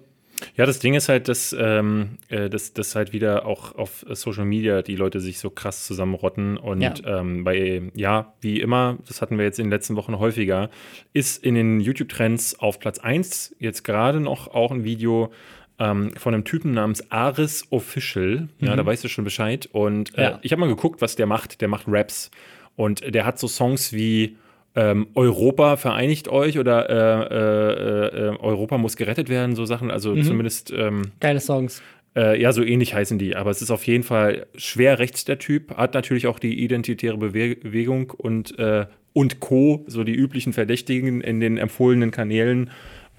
[0.57, 4.45] Ja, das Ding ist halt, dass, ähm, äh, dass, dass halt wieder auch auf Social
[4.45, 6.57] Media die Leute sich so krass zusammenrotten.
[6.57, 6.93] Und Ja.
[7.05, 10.69] Ähm, bei, ja, wie immer, das hatten wir jetzt in den letzten Wochen häufiger,
[11.13, 15.31] ist in den YouTube-Trends auf Platz 1 jetzt gerade noch auch ein Video
[15.77, 18.47] ähm, von einem Typen namens Aris Official.
[18.59, 19.67] Ja, da weißt du schon Bescheid.
[19.73, 20.39] Und äh, Ja.
[20.41, 21.59] ich habe mal geguckt, was der macht.
[21.61, 22.31] Der macht Raps.
[22.75, 24.37] Und der hat so Songs wie
[24.75, 29.89] ähm, Europa vereinigt euch oder äh, äh, äh, Europa muss gerettet werden, so Sachen.
[29.89, 31.81] Also zumindest, ähm, geile Songs.
[32.15, 33.35] äh, ja, so ähnlich heißen die.
[33.35, 37.17] Aber es ist auf jeden Fall schwer rechts der Typ, hat natürlich auch die identitäre
[37.17, 42.69] Bewe Bewegung und, äh, und Co., so die üblichen Verdächtigen in den empfohlenen Kanälen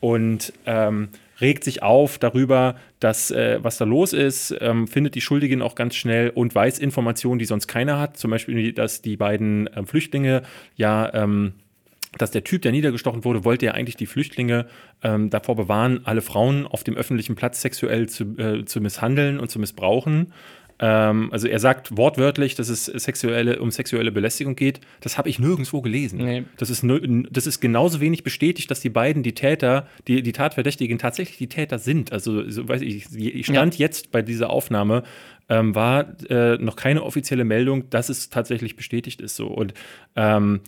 [0.01, 1.09] und ähm,
[1.41, 5.75] regt sich auf darüber, dass äh, was da los ist, ähm, findet die Schuldigen auch
[5.75, 8.17] ganz schnell und weiß Informationen, die sonst keiner hat.
[8.17, 10.43] Zum Beispiel, dass die beiden ähm, Flüchtlinge
[10.77, 11.55] ja ähm,
[12.19, 14.67] dass der Typ, der niedergestochen wurde, wollte ja eigentlich die Flüchtlinge
[15.03, 19.51] ähm, davor bewahren, alle Frauen auf dem öffentlichen Platz sexuell zu, äh, zu misshandeln und
[19.51, 20.33] zu missbrauchen.
[20.79, 24.81] Ähm, also er sagt wortwörtlich, dass es sexuelle, um sexuelle Belästigung geht.
[25.01, 26.19] Das habe ich nirgendwo gelesen.
[26.19, 26.45] Nee.
[26.59, 26.85] Das, ist,
[27.31, 31.49] das ist genauso wenig bestätigt, dass die beiden, die Täter, die, die Tatverdächtigen, tatsächlich die
[31.49, 32.13] Täter sind.
[32.13, 35.03] Also so, weiß ich, ich stand jetzt bei dieser Aufnahme,
[35.49, 39.37] ähm, war äh, noch keine offizielle Meldung, dass es tatsächlich bestätigt ist.
[39.37, 39.47] So.
[39.47, 39.73] Und
[40.15, 40.61] ähm,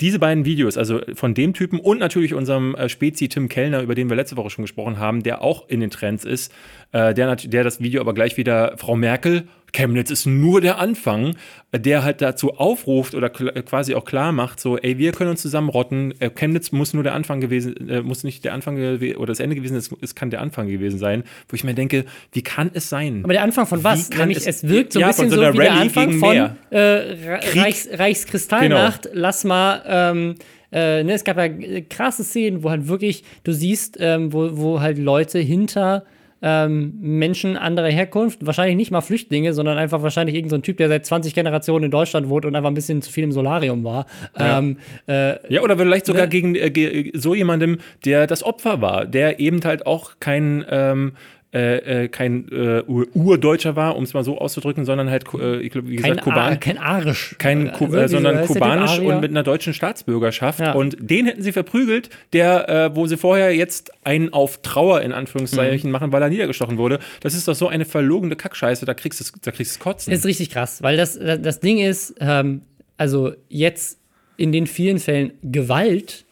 [0.00, 3.94] diese beiden Videos, also von dem Typen und natürlich unserem äh, Spezi Tim Kellner, über
[3.94, 6.52] den wir letzte Woche schon gesprochen haben, der auch in den Trends ist,
[6.92, 11.36] äh, der, der das Video aber gleich wieder, Frau Merkel, Chemnitz ist nur der Anfang,
[11.72, 15.28] äh, der halt dazu aufruft oder äh, quasi auch klar macht, so, ey, wir können
[15.28, 17.74] uns zusammenrotten, Chemnitz muss nur der Anfang gewesen,
[18.04, 21.22] muss nicht der Anfang oder das Ende gewesen, es, es kann der Anfang gewesen sein,
[21.50, 23.20] wo ich mir denke, wie kann es sein?
[23.24, 24.08] Aber der Anfang von was?
[24.08, 26.36] Nämlich, es- es, wirkt so ein Ja, bisschen so so, wie der Rallye Anfang von
[26.70, 29.08] äh, Re- Reichs, Reichskristallnacht.
[29.12, 30.34] Lass mal, ähm,
[30.72, 31.48] äh, ne, es gab ja
[31.88, 36.04] krasse Szenen, wo halt wirklich, du siehst, ähm, wo, wo halt Leute hinter
[36.42, 40.88] ähm, Menschen anderer Herkunft, wahrscheinlich nicht mal Flüchtlinge, sondern einfach wahrscheinlich irgendein so Typ, der
[40.88, 44.06] seit 20 Generationen in Deutschland wohnt und einfach ein bisschen zu viel im Solarium war.
[44.38, 46.28] Ja, ähm, äh, ja oder vielleicht sogar ne?
[46.28, 51.12] gegen äh, so jemandem, der das Opfer war, der eben halt auch kein ähm,
[51.50, 55.72] äh, äh, kein äh, Urdeutscher war, um es mal so auszudrücken, sondern halt, äh, ich
[55.72, 56.60] glaube, wie gesagt, Kuban.
[56.60, 57.36] Kein Arisch.
[57.38, 60.60] Kein Ku also, sondern kubanisch und mit einer deutschen Staatsbürgerschaft.
[60.60, 60.72] Ja.
[60.72, 65.12] Und den hätten sie verprügelt, der, äh, wo sie vorher jetzt einen auf Trauer in
[65.12, 65.92] Anführungszeichen mhm.
[65.92, 66.98] machen, weil er niedergestochen wurde.
[67.20, 70.10] Das ist doch so eine verlogene Kackscheiße, da kriegst du da kriegst Kotzen.
[70.10, 72.60] Das ist richtig krass, weil das, das Ding ist, ähm,
[72.98, 73.98] also jetzt
[74.36, 76.26] in den vielen Fällen Gewalt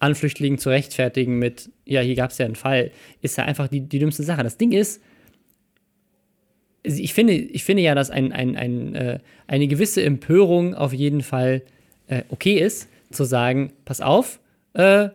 [0.00, 2.90] an Flüchtlingen zu rechtfertigen mit, ja, hier gab es ja einen Fall,
[3.20, 4.42] ist ja einfach die, die dümmste Sache.
[4.42, 5.00] Das Ding ist,
[6.82, 11.20] ich finde, ich finde ja, dass ein, ein, ein, äh, eine gewisse Empörung auf jeden
[11.20, 11.62] Fall
[12.08, 14.40] äh, okay ist, zu sagen, pass auf,
[14.72, 15.10] äh,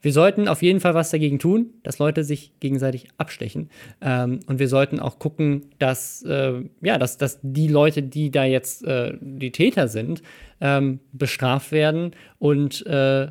[0.00, 3.68] wir sollten auf jeden Fall was dagegen tun, dass Leute sich gegenseitig abstechen.
[4.00, 8.44] Ähm, und wir sollten auch gucken, dass, äh, ja, dass, dass die Leute, die da
[8.44, 10.22] jetzt äh, die Täter sind,
[10.60, 13.28] ähm, bestraft werden und äh,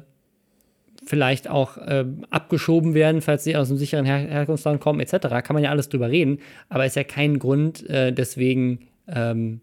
[1.08, 5.28] vielleicht auch äh, abgeschoben werden, falls sie aus einem sicheren Her Herkunftsland kommen, etc.
[5.44, 6.40] Kann man ja alles drüber reden,
[6.70, 9.62] aber ist ja kein Grund, äh, deswegen ähm,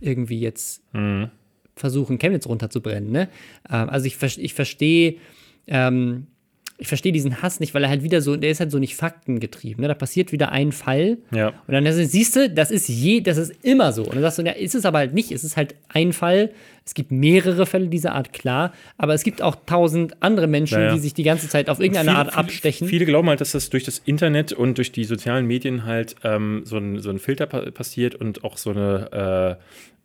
[0.00, 1.30] irgendwie jetzt mhm.
[1.76, 3.10] versuchen, Chemnitz runterzubrennen.
[3.10, 3.28] Ne?
[3.70, 5.16] Ähm, also ich, ich verstehe
[5.66, 6.26] ähm,
[6.76, 8.96] ich verstehe diesen Hass nicht, weil er halt wieder so, der ist halt so nicht
[8.96, 9.82] faktengetrieben.
[9.82, 9.88] Ne?
[9.88, 11.18] Da passiert wieder ein Fall.
[11.32, 11.52] Ja.
[11.68, 14.02] Und dann siehst du, das ist je, das ist immer so.
[14.02, 15.30] Und dann sagst du, ja, ist es aber halt nicht.
[15.30, 16.50] Es ist halt ein Fall.
[16.84, 18.72] Es gibt mehrere Fälle dieser Art, klar.
[18.98, 20.94] Aber es gibt auch tausend andere Menschen, ja, ja.
[20.94, 22.88] die sich die ganze Zeit auf irgendeine viele, Art abstechen.
[22.88, 26.62] Viele glauben halt, dass das durch das Internet und durch die sozialen Medien halt ähm,
[26.64, 29.64] so, ein, so ein Filter pa passiert und auch so eine äh,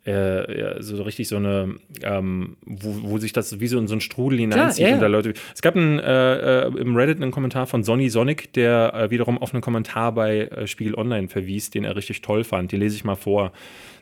[0.09, 4.01] äh, so richtig so eine, ähm, wo, wo, sich das wie so in so ein
[4.01, 4.87] Strudel hineinzieht.
[4.87, 5.33] Klar, ja, Leute.
[5.53, 9.37] Es gab ein, äh, äh, im Reddit einen Kommentar von Sonny Sonic, der äh, wiederum
[9.37, 12.71] auf einen Kommentar bei äh, Spiegel Online verwies, den er richtig toll fand.
[12.71, 13.51] Den lese ich mal vor.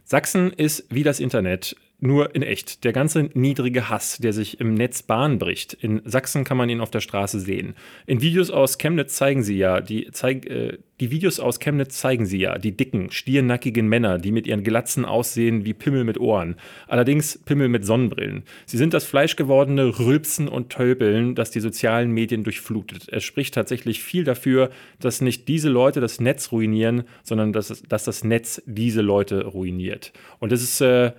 [0.03, 2.83] Sachsen ist wie das Internet nur in echt.
[2.83, 5.73] Der ganze niedrige Hass, der sich im Netz Bahn bricht.
[5.73, 7.73] In Sachsen kann man ihn auf der Straße sehen.
[8.05, 12.27] In Videos aus Chemnitz zeigen sie ja, die, zeig, äh, die Videos aus Chemnitz zeigen
[12.27, 16.55] sie ja, die dicken, stiernackigen Männer, die mit ihren Glatzen aussehen wie Pimmel mit Ohren.
[16.87, 18.43] Allerdings Pimmel mit Sonnenbrillen.
[18.67, 23.07] Sie sind das fleischgewordene Rülpsen und Tölpeln, das die sozialen Medien durchflutet.
[23.11, 24.69] Es spricht tatsächlich viel dafür,
[24.99, 30.13] dass nicht diese Leute das Netz ruinieren, sondern dass, dass das Netz diese Leute ruiniert.
[30.37, 31.13] Und das ist äh,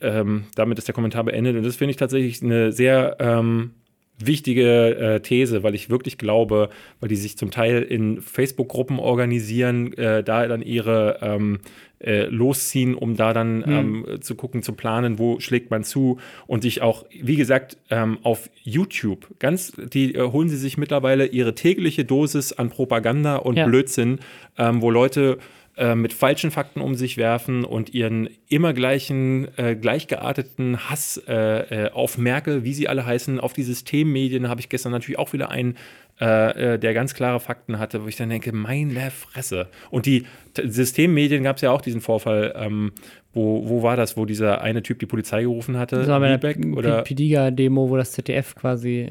[0.00, 1.56] ähm, damit ist der Kommentar beendet.
[1.56, 3.72] Und das finde ich tatsächlich eine sehr ähm,
[4.18, 6.70] wichtige äh, These, weil ich wirklich glaube,
[7.00, 11.60] weil die sich zum Teil in Facebook-Gruppen organisieren, äh, da dann ihre ähm,
[12.00, 14.04] äh, losziehen, um da dann mhm.
[14.06, 18.18] ähm, zu gucken, zu planen, wo schlägt man zu und sich auch, wie gesagt, ähm,
[18.22, 23.56] auf YouTube ganz, die äh, holen sie sich mittlerweile ihre tägliche Dosis an Propaganda und
[23.56, 23.66] ja.
[23.66, 24.20] Blödsinn,
[24.56, 25.38] ähm, wo Leute
[25.76, 31.86] äh, mit falschen Fakten um sich werfen und ihren immer gleichen, äh, gleichgearteten Hass äh,
[31.86, 35.32] äh auf Merkel, wie sie alle heißen, auf die Systemmedien habe ich gestern natürlich auch
[35.32, 35.76] wieder einen,
[36.18, 39.68] äh, der ganz klare Fakten hatte, wo ich dann denke, meine Fresse.
[39.90, 40.26] Und die
[40.60, 42.92] Systemmedien gab es ja auch diesen Vorfall, ähm,
[43.32, 45.96] wo, wo war das, wo dieser eine Typ die Polizei gerufen hatte?
[45.96, 49.08] Das war bei der Pediga-Demo, wo das ZDF quasi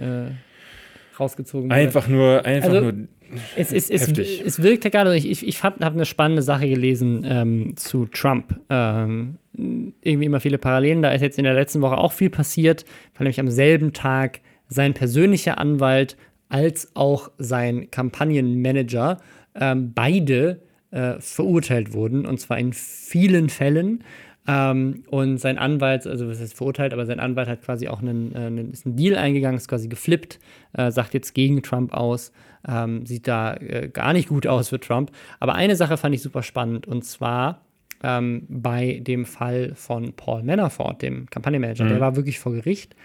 [1.19, 1.75] rausgezogen wurde.
[1.75, 3.07] Einfach nur, einfach also, nur
[3.55, 7.25] es, es, es, es wirkt ja gerade, ich, ich habe hab eine spannende Sache gelesen
[7.25, 8.59] ähm, zu Trump.
[8.69, 11.01] Ähm, irgendwie immer viele Parallelen.
[11.01, 14.41] Da ist jetzt in der letzten Woche auch viel passiert, weil nämlich am selben Tag
[14.67, 16.17] sein persönlicher Anwalt
[16.49, 19.17] als auch sein Kampagnenmanager
[19.55, 20.61] ähm, beide
[20.91, 22.25] äh, verurteilt wurden.
[22.25, 24.03] Und zwar in vielen Fällen.
[24.49, 28.33] Ähm, und sein Anwalt, also was ist verurteilt, aber sein Anwalt hat quasi auch einen,
[28.33, 30.39] äh, einen, ist einen Deal eingegangen, ist quasi geflippt,
[30.73, 32.31] äh, sagt jetzt gegen Trump aus,
[32.67, 35.11] ähm, sieht da äh, gar nicht gut aus für Trump.
[35.39, 37.61] Aber eine Sache fand ich super spannend und zwar
[38.01, 41.89] ähm, bei dem Fall von Paul Manafort, dem Kampagnenmanager, mhm.
[41.89, 42.95] der war wirklich vor Gericht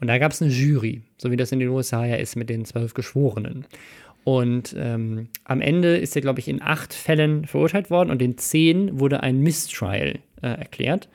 [0.00, 2.48] und da gab es eine Jury, so wie das in den USA ja ist mit
[2.48, 3.66] den zwölf Geschworenen.
[4.22, 8.38] Und ähm, am Ende ist er, glaube ich, in acht Fällen verurteilt worden und in
[8.38, 11.08] zehn wurde ein Mistrial äh, erklärt.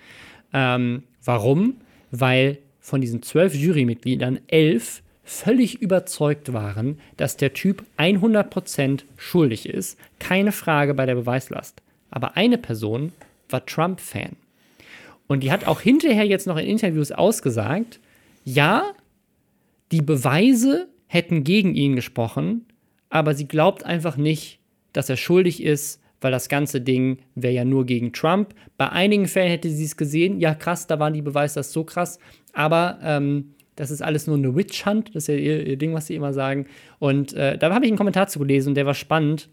[0.52, 1.76] Ähm, warum?
[2.12, 10.00] Weil von diesen zwölf Jurymitgliedern elf völlig überzeugt waren, dass der Typ 100% schuldig ist.
[10.18, 11.84] Keine Frage bei der Beweislast.
[12.10, 13.12] Aber eine Person
[13.48, 14.36] war Trump-Fan.
[15.28, 18.00] Und die hat auch hinterher jetzt noch in Interviews ausgesagt,
[18.44, 18.84] ja,
[19.92, 22.66] die Beweise hätten gegen ihn gesprochen,
[23.12, 24.60] aber sie glaubt einfach nicht,
[24.94, 28.54] dass er schuldig ist, weil das ganze Ding wäre ja nur gegen Trump.
[28.78, 31.84] Bei einigen Fällen hätte sie es gesehen, ja krass, da waren die Beweise das so
[31.84, 32.20] krass,
[32.54, 35.94] aber ähm, das ist alles nur eine Witch Hunt, das ist ja ihr, ihr Ding,
[35.94, 36.66] was sie immer sagen.
[37.00, 39.50] Und äh, da habe ich einen Kommentar zu gelesen und der war spannend.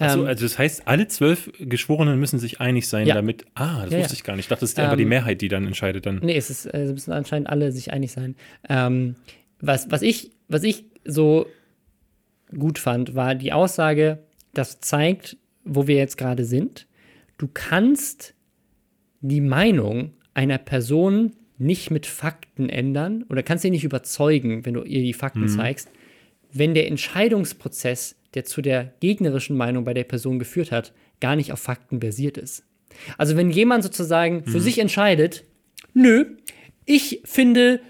[0.00, 3.14] Ähm, also das heißt, alle zwölf Geschworenen müssen sich einig sein, Ja.
[3.14, 3.44] damit.
[3.54, 4.46] Ah, das Ja, wusste ich gar nicht.
[4.46, 6.18] Ich dachte, das ist einfach die Ähm, Mehrheit, die dann entscheidet dann.
[6.20, 8.34] Nee, es ist, äh, müssen anscheinend alle sich einig sein.
[8.68, 9.14] Ähm,
[9.60, 11.46] was, was, ich, was ich so
[12.56, 14.18] gut fand, war die Aussage,
[14.52, 15.36] das zeigt,
[15.68, 16.86] wo wir jetzt gerade sind.
[17.36, 18.34] Du kannst
[19.20, 24.82] die Meinung einer Person nicht mit Fakten ändern oder kannst sie nicht überzeugen, wenn du
[24.84, 25.90] ihr die Fakten zeigst,
[26.52, 31.52] wenn der Entscheidungsprozess, der zu der gegnerischen Meinung bei der Person geführt hat, gar nicht
[31.52, 32.64] auf Fakten basiert ist.
[33.16, 35.44] Also wenn jemand sozusagen für sich entscheidet,
[35.94, 36.36] nö,
[36.84, 37.80] ich finde,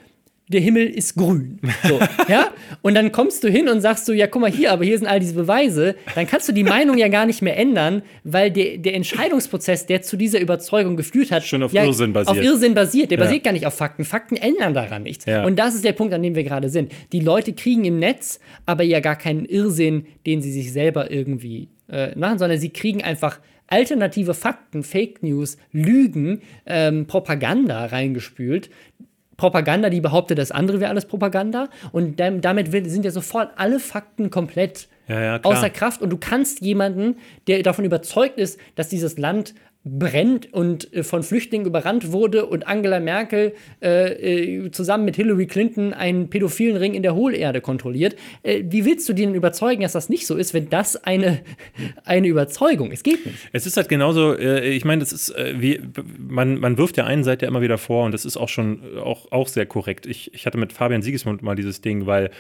[0.49, 1.59] der Himmel ist grün.
[1.86, 2.49] So, ja?
[2.82, 5.07] Und dann kommst du hin und sagst so, ja, guck mal hier, aber hier sind
[5.07, 5.94] all diese Beweise.
[6.14, 10.03] Dann kannst du die Meinung ja gar nicht mehr ändern, weil der, der Entscheidungsprozess, der
[10.03, 12.38] zu dieser Überzeugung geführt hat, Schon auf ja, Irrsinn basiert.
[12.38, 13.11] Auf Irrsinn basiert.
[13.11, 13.24] Der Ja.
[13.24, 14.05] basiert gar nicht auf Fakten.
[14.05, 15.26] Fakten ändern daran nichts.
[15.26, 15.44] Ja.
[15.44, 16.92] Und das ist der Punkt, an dem wir gerade sind.
[17.12, 21.68] Die Leute kriegen im Netz aber ja gar keinen Irrsinn, den sie sich selber irgendwie
[21.90, 28.70] äh, machen, sondern sie kriegen einfach alternative Fakten, Fake News, Lügen, ähm, Propaganda reingespült.
[29.39, 31.68] Propaganda, die behauptet, das andere wäre alles Propaganda.
[31.93, 36.03] Und dam- damit sind ja sofort alle Fakten komplett Ja, ja, außer Kraft.
[36.03, 37.16] Und du kannst jemanden,
[37.47, 42.66] der davon überzeugt ist, dass dieses Land brennt und äh, von Flüchtlingen überrannt wurde und
[42.66, 48.16] Angela Merkel äh, äh, zusammen mit Hillary Clinton einen pädophilen Ring in der Hohlerde kontrolliert.
[48.42, 51.40] Äh, wie willst du den überzeugen, dass das nicht so ist, wenn das eine,
[52.04, 53.04] eine Überzeugung ist?
[53.04, 53.38] Geht nicht.
[53.52, 55.80] Es ist halt genauso, äh, ich meine, das ist äh, wie,
[56.18, 59.32] man, man wirft der einen Seite immer wieder vor und das ist auch schon auch,
[59.32, 60.06] auch sehr korrekt.
[60.06, 62.30] Ich, ich hatte mit Fabian Siegesmund mal dieses Ding, weil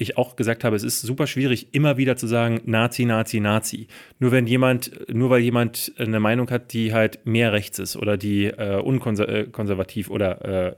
[0.00, 3.88] ich auch gesagt habe, es ist super schwierig, immer wieder zu sagen, Nazi, Nazi, Nazi.
[4.20, 8.16] Nur wenn jemand, nur weil jemand eine Meinung hat, die halt mehr rechts ist oder
[8.16, 10.72] die äh, unkonservativ oder, äh,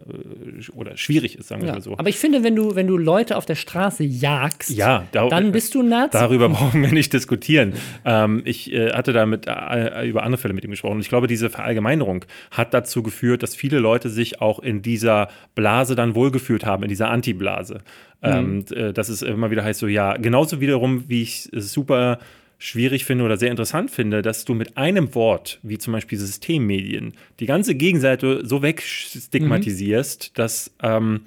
[0.74, 1.74] oder schwierig ist, sagen wir Ja.
[1.74, 1.96] mal so.
[1.98, 5.52] Aber ich finde, wenn du, wenn du Leute auf der Straße jagst, Ja, da- dann
[5.52, 6.10] bist du Nazi.
[6.12, 7.74] Darüber brauchen wir nicht diskutieren.
[8.04, 10.94] Ähm, ich äh, hatte da mit, äh, über andere Fälle mit ihm gesprochen.
[10.94, 15.28] Und ich glaube, diese Verallgemeinerung hat dazu geführt, dass viele Leute sich auch in dieser
[15.54, 17.80] Blase dann wohlgefühlt haben, in dieser Anti-Blase.
[18.22, 22.18] Ähm, äh, dass es immer wieder heißt, so ja, genauso wiederum, wie ich es super
[22.60, 27.14] schwierig finde oder sehr interessant finde, dass du mit einem Wort, wie zum Beispiel Systemmedien,
[27.40, 31.22] die ganze Gegenseite so wegstigmatisierst, dass ähm,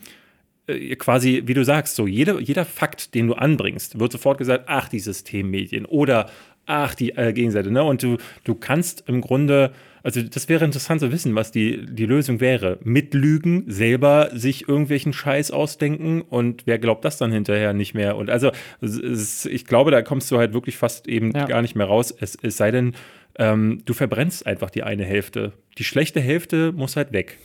[0.67, 4.65] äh, quasi, wie du sagst, so jede, jeder Fakt, den du anbringst, wird sofort gesagt,
[4.67, 6.29] ach, die Systemmedien oder
[6.67, 7.71] ach, die äh, Gegenseite.
[7.71, 7.83] Ne?
[7.83, 9.73] Und du, du kannst im Grunde,
[10.03, 12.77] also das wäre interessant zu wissen, was die, die Lösung wäre.
[12.83, 18.17] Mit Lügen, selber sich irgendwelchen Scheiß ausdenken und wer glaubt das dann hinterher nicht mehr?
[18.17, 18.51] Und also,
[18.81, 21.45] ist, ich glaube, da kommst du halt wirklich fast eben Ja.
[21.45, 22.13] gar nicht mehr raus.
[22.19, 22.95] Es, es sei denn,
[23.39, 25.53] ähm, du verbrennst einfach die eine Hälfte.
[25.77, 27.37] Die schlechte Hälfte muss halt weg.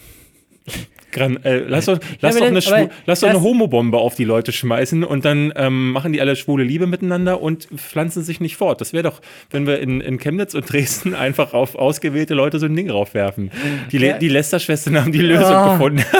[1.10, 4.24] Gran äh, lass doch, lass aber doch, eine, dann- lass doch eine Homobombe auf die
[4.24, 8.56] Leute schmeißen und dann ähm, machen die alle schwule Liebe miteinander und pflanzen sich nicht
[8.56, 8.80] fort.
[8.80, 12.66] Das wäre doch, wenn wir in, in Chemnitz und Dresden einfach auf ausgewählte Leute so
[12.66, 13.50] ein Ding raufwerfen.
[13.90, 14.18] Die, Le Ja.
[14.18, 15.72] die Lester-Schwestern haben die Lösung Ah.
[15.72, 16.04] gefunden.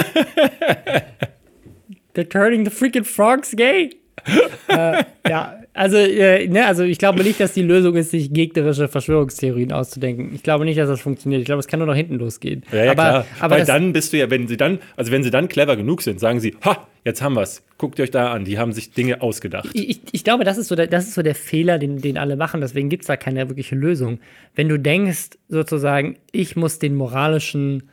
[2.15, 3.91] They're turning the freaking frogs gay.
[4.67, 8.87] äh, ja, also, äh, ne, also ich glaube nicht, dass die Lösung ist, sich gegnerische
[8.87, 10.31] Verschwörungstheorien auszudenken.
[10.33, 11.39] Ich glaube nicht, dass das funktioniert.
[11.41, 12.63] Ich glaube, es kann nur nach hinten losgehen.
[12.71, 13.25] Ja, ja, aber, klar.
[13.39, 16.01] Aber Weil dann bist du ja, wenn sie dann, also wenn sie dann clever genug
[16.01, 17.63] sind, sagen sie, ha, jetzt haben wir's.
[17.77, 19.69] Guckt euch da an, die haben sich Dinge ausgedacht.
[19.73, 22.17] ich, ich- ich glaube, das ist so der, das ist so der Fehler, den, den
[22.17, 22.59] alle machen.
[22.61, 24.19] Deswegen gibt es da keine wirkliche Lösung.
[24.55, 27.83] Wenn du denkst, sozusagen, ich muss den moralischen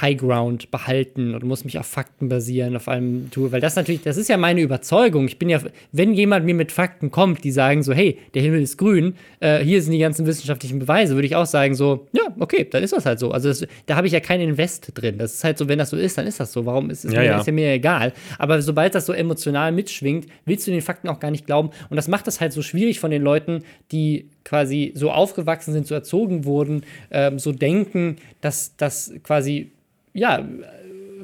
[0.00, 4.02] High Ground behalten und muss mich auf Fakten basieren, auf einem Tool, weil das natürlich,
[4.02, 5.26] das ist ja meine Überzeugung.
[5.26, 5.60] Ich bin ja,
[5.92, 9.58] wenn jemand mir mit Fakten kommt, die sagen so, hey, der Himmel ist grün, äh,
[9.58, 12.92] hier sind die ganzen wissenschaftlichen Beweise, würde ich auch sagen so, ja, okay, dann ist
[12.92, 13.32] das halt so.
[13.32, 15.18] Also das, da habe ich ja kein Invest drin.
[15.18, 16.64] Das ist halt so, wenn das so ist, dann ist das so.
[16.64, 17.40] Warum ist es Ja, mir, ja.
[17.40, 18.12] ist ja mir egal.
[18.38, 21.70] Aber sobald das so emotional mitschwingt, willst du den Fakten auch gar nicht glauben.
[21.90, 25.86] Und das macht es halt so schwierig von den Leuten, die quasi so aufgewachsen sind,
[25.86, 29.72] so erzogen wurden, ähm, so denken, dass das quasi
[30.14, 30.44] ja, äh,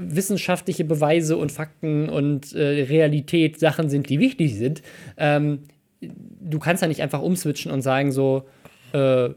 [0.00, 4.82] wissenschaftliche Beweise und Fakten und äh, Realität Sachen sind, die wichtig sind.
[5.16, 5.60] Ähm,
[6.00, 8.44] du kannst ja nicht einfach umswitchen und sagen so,
[8.92, 9.30] äh,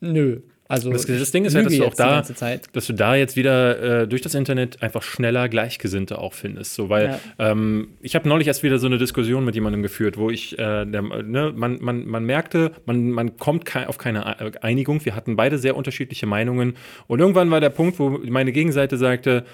[0.00, 0.40] nö.
[0.66, 2.22] Also Das, das Ding ist ja, dass lüge du auch da,
[2.72, 6.74] dass du da jetzt wieder äh, durch das Internet einfach schneller Gleichgesinnte auch findest.
[6.74, 10.30] So, weil ähm, ich habe neulich erst wieder so eine Diskussion mit jemandem geführt, wo
[10.30, 15.04] ich, äh, der, ne, man, man, man merkte, man, man kommt kei auf keine Einigung.
[15.04, 16.76] Wir hatten beide sehr unterschiedliche Meinungen.
[17.08, 19.44] Und irgendwann war der Punkt, wo meine Gegenseite sagte,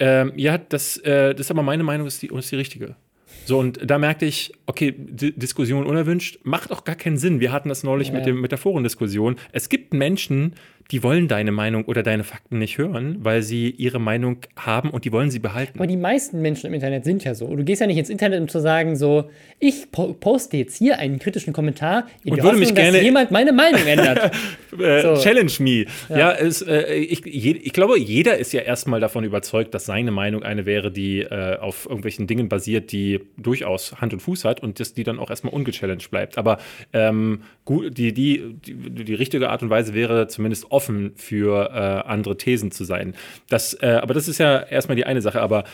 [0.00, 2.96] ähm, ja, das, äh, das ist aber meine Meinung, ist die, ist die richtige.
[3.44, 7.40] So, und da merkte ich, okay, D Diskussion unerwünscht, macht auch gar keinen Sinn.
[7.40, 8.14] Wir hatten das neulich Ja.
[8.14, 9.36] mit, dem, mit der Forendiskussion.
[9.52, 10.54] Es gibt Menschen,
[10.90, 15.04] die wollen deine Meinung oder deine Fakten nicht hören, weil sie ihre Meinung haben und
[15.04, 15.78] die wollen sie behalten.
[15.78, 17.54] Aber die meisten Menschen im Internet sind ja so.
[17.54, 20.98] Du gehst ja nicht ins Internet, um zu sagen, so, ich po poste jetzt hier
[20.98, 24.32] einen kritischen Kommentar, in und der Hoffnung, mich gerne dass jemand meine Meinung ändert.
[24.78, 25.14] äh, so.
[25.16, 25.86] Challenge me.
[26.08, 29.86] Ja, ja es, äh, ich, je, ich glaube, jeder ist ja erstmal davon überzeugt, dass
[29.86, 34.44] seine Meinung eine wäre, die äh, auf irgendwelchen Dingen basiert, die durchaus Hand und Fuß
[34.44, 36.38] hat und dass die dann auch erstmal ungechallenged bleibt.
[36.38, 36.58] Aber
[36.92, 42.08] ähm, gut, die, die, die, die richtige Art und Weise wäre zumindest offen für äh,
[42.08, 43.14] andere Thesen zu sein.
[43.48, 45.40] Das, äh, aber das ist ja erstmal die eine Sache.
[45.40, 45.64] Aber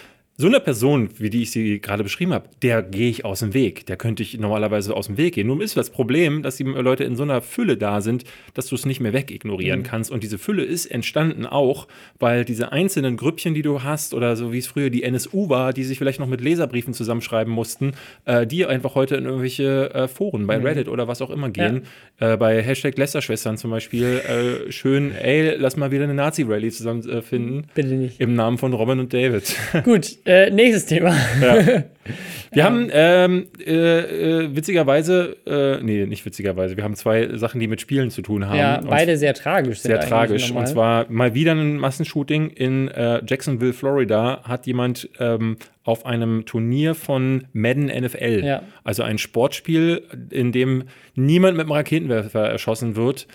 [0.41, 3.55] so eine Person, wie die ich sie gerade beschrieben habe, der gehe ich aus dem
[3.55, 3.87] Weg.
[3.87, 5.49] Der könnte ich normalerweise aus dem Weg gehen.
[5.49, 8.23] Nun ist das Problem, dass die Leute in so einer Fülle da sind,
[8.55, 9.85] dass du es nicht mehr wegignorieren mhm.
[9.85, 10.13] kannst.
[10.13, 11.89] Und diese Fülle ist entstanden auch,
[12.21, 15.73] weil diese einzelnen Grüppchen, die du hast, oder so wie es früher die NSU war,
[15.73, 20.07] die sich vielleicht noch mit Leserbriefen zusammenschreiben mussten, äh, die einfach heute in irgendwelche äh,
[20.07, 20.67] Foren bei mhm.
[20.67, 21.83] Reddit oder was auch immer gehen.
[22.21, 22.35] Ja.
[22.35, 27.67] Äh, bei Hashtag Lästerschwestern zum Beispiel äh, schön, ey, lass mal wieder eine Nazi-Rally zusammenfinden.
[27.75, 28.21] Bitte nicht.
[28.21, 29.57] Im Namen von Robin und David.
[29.83, 30.17] Gut.
[30.29, 31.17] Äh, nächstes Thema.
[31.41, 31.85] Ja.
[32.53, 37.69] Wir haben ähm, äh, äh, witzigerweise, äh, nee, nicht witzigerweise, wir haben zwei Sachen, die
[37.69, 38.59] mit Spielen zu tun haben.
[38.59, 39.81] Ja, beide sehr tragisch.
[39.81, 40.51] Sehr tragisch.
[40.51, 46.47] Und zwar mal wieder ein Massenshooting in äh, Jacksonville, Florida, hat jemand ähm, auf einem
[46.47, 48.63] Turnier von Madden NFL, ja.
[48.83, 53.27] also ein Sportspiel, in dem niemand mit einem Raketenwerfer erschossen wird,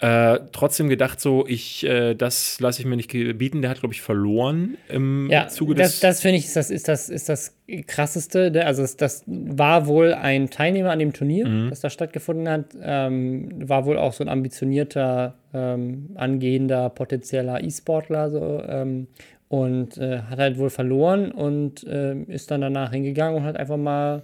[0.00, 3.62] äh, trotzdem gedacht, so, ich, äh, das lasse ich mir nicht bieten.
[3.62, 5.92] Der hat, glaube ich, verloren im ja, Zuge des.
[5.92, 7.56] Das, das finde ich, ist das, ist, das, ist das
[7.88, 8.64] krasseste.
[8.64, 11.70] Also, das, das war wohl ein Teilnehmer an dem Turnier, mhm.
[11.70, 12.66] das da stattgefunden hat.
[12.80, 18.30] Ähm, war wohl auch so ein ambitionierter, ähm, angehender, potenzieller E-Sportler.
[18.30, 19.08] So, ähm,
[19.48, 23.78] und äh, hat halt wohl verloren und äh, ist dann danach hingegangen und hat einfach
[23.78, 24.22] mal ein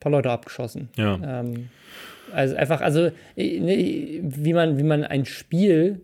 [0.00, 0.88] paar Leute abgeschossen.
[0.96, 1.44] Ja.
[2.32, 6.00] Also einfach, also äh, ne, wie man, wie man ein Spiel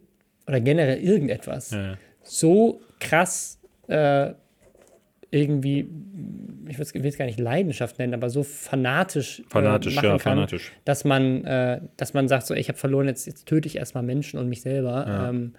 [0.47, 1.97] oder generell irgendetwas ja.
[2.23, 4.33] so krass äh,
[5.31, 5.89] irgendwie,
[6.69, 10.19] ich will es gar nicht Leidenschaft nennen, aber so fanatisch, äh, fanatisch äh, machen ja,
[10.19, 10.73] kann, fanatisch.
[10.85, 14.03] dass man, äh, dass man sagt, so, ich habe verloren, jetzt, jetzt töte ich erstmal
[14.03, 15.07] Menschen und mich selber.
[15.09, 15.29] Ja.
[15.31, 15.59] Ähm, äh,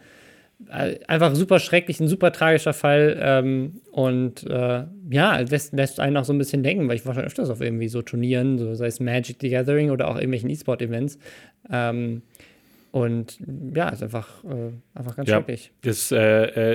[0.70, 3.20] einfach super schrecklich, ein super tragischer Fall.
[3.22, 7.14] Ähm, und äh, ja, lässt, lässt einen auch so ein bisschen denken, weil ich war
[7.14, 10.50] schon öfters auf irgendwie so Turnieren, so sei es Magic the Gathering oder auch irgendwelchen
[10.50, 11.18] E-Sport-Events.
[11.72, 12.22] Ähm,
[12.94, 13.40] und
[13.76, 15.72] ja, ist einfach, äh, einfach ganz ja, schrecklich.
[15.82, 16.18] Das, äh,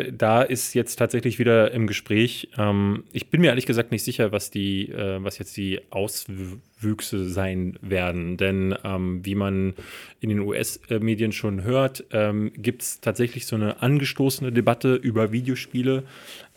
[0.07, 2.49] äh, da ist jetzt tatsächlich wieder im Gespräch.
[2.59, 7.29] Ähm, ich bin mir ehrlich gesagt nicht sicher, was die, äh, was jetzt die Auswüchse
[7.29, 8.37] sein werden.
[8.37, 9.75] Denn ähm, wie man
[10.19, 16.03] in den US-Medien schon hört, ähm, gibt es tatsächlich so eine angestoßene Debatte über Videospiele.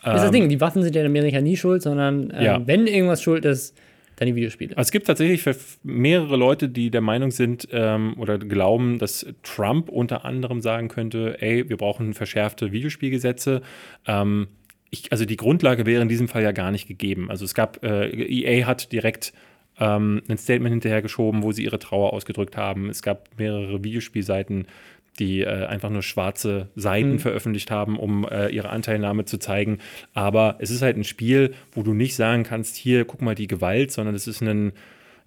[0.01, 2.43] Das ist das Ding, ähm, die Waffen sind ja in Amerika nie schuld, sondern ähm,
[2.43, 2.61] ja.
[2.65, 3.77] wenn irgendwas schuld ist,
[4.21, 4.77] deine Videospiele.
[4.77, 5.43] Also es gibt tatsächlich
[5.81, 11.41] mehrere Leute, die der Meinung sind ähm, oder glauben, dass Trump unter anderem sagen könnte,
[11.41, 13.63] ey, wir brauchen verschärfte Videospielgesetze.
[14.05, 14.47] Ähm,
[14.91, 17.31] ich, also die Grundlage wäre in diesem Fall ja gar nicht gegeben.
[17.31, 19.33] Also es gab, äh, EA hat direkt
[19.79, 22.89] ähm, ein Statement hinterhergeschoben, wo sie ihre Trauer ausgedrückt haben.
[22.89, 24.67] Es gab mehrere Videospielseiten,
[25.19, 27.19] die äh, einfach nur schwarze Seiten mhm.
[27.19, 29.79] veröffentlicht haben, um äh, ihre Anteilnahme zu zeigen.
[30.13, 33.47] Aber es ist halt ein Spiel, wo du nicht sagen kannst, hier, guck mal die
[33.47, 34.73] Gewalt, sondern es ist ein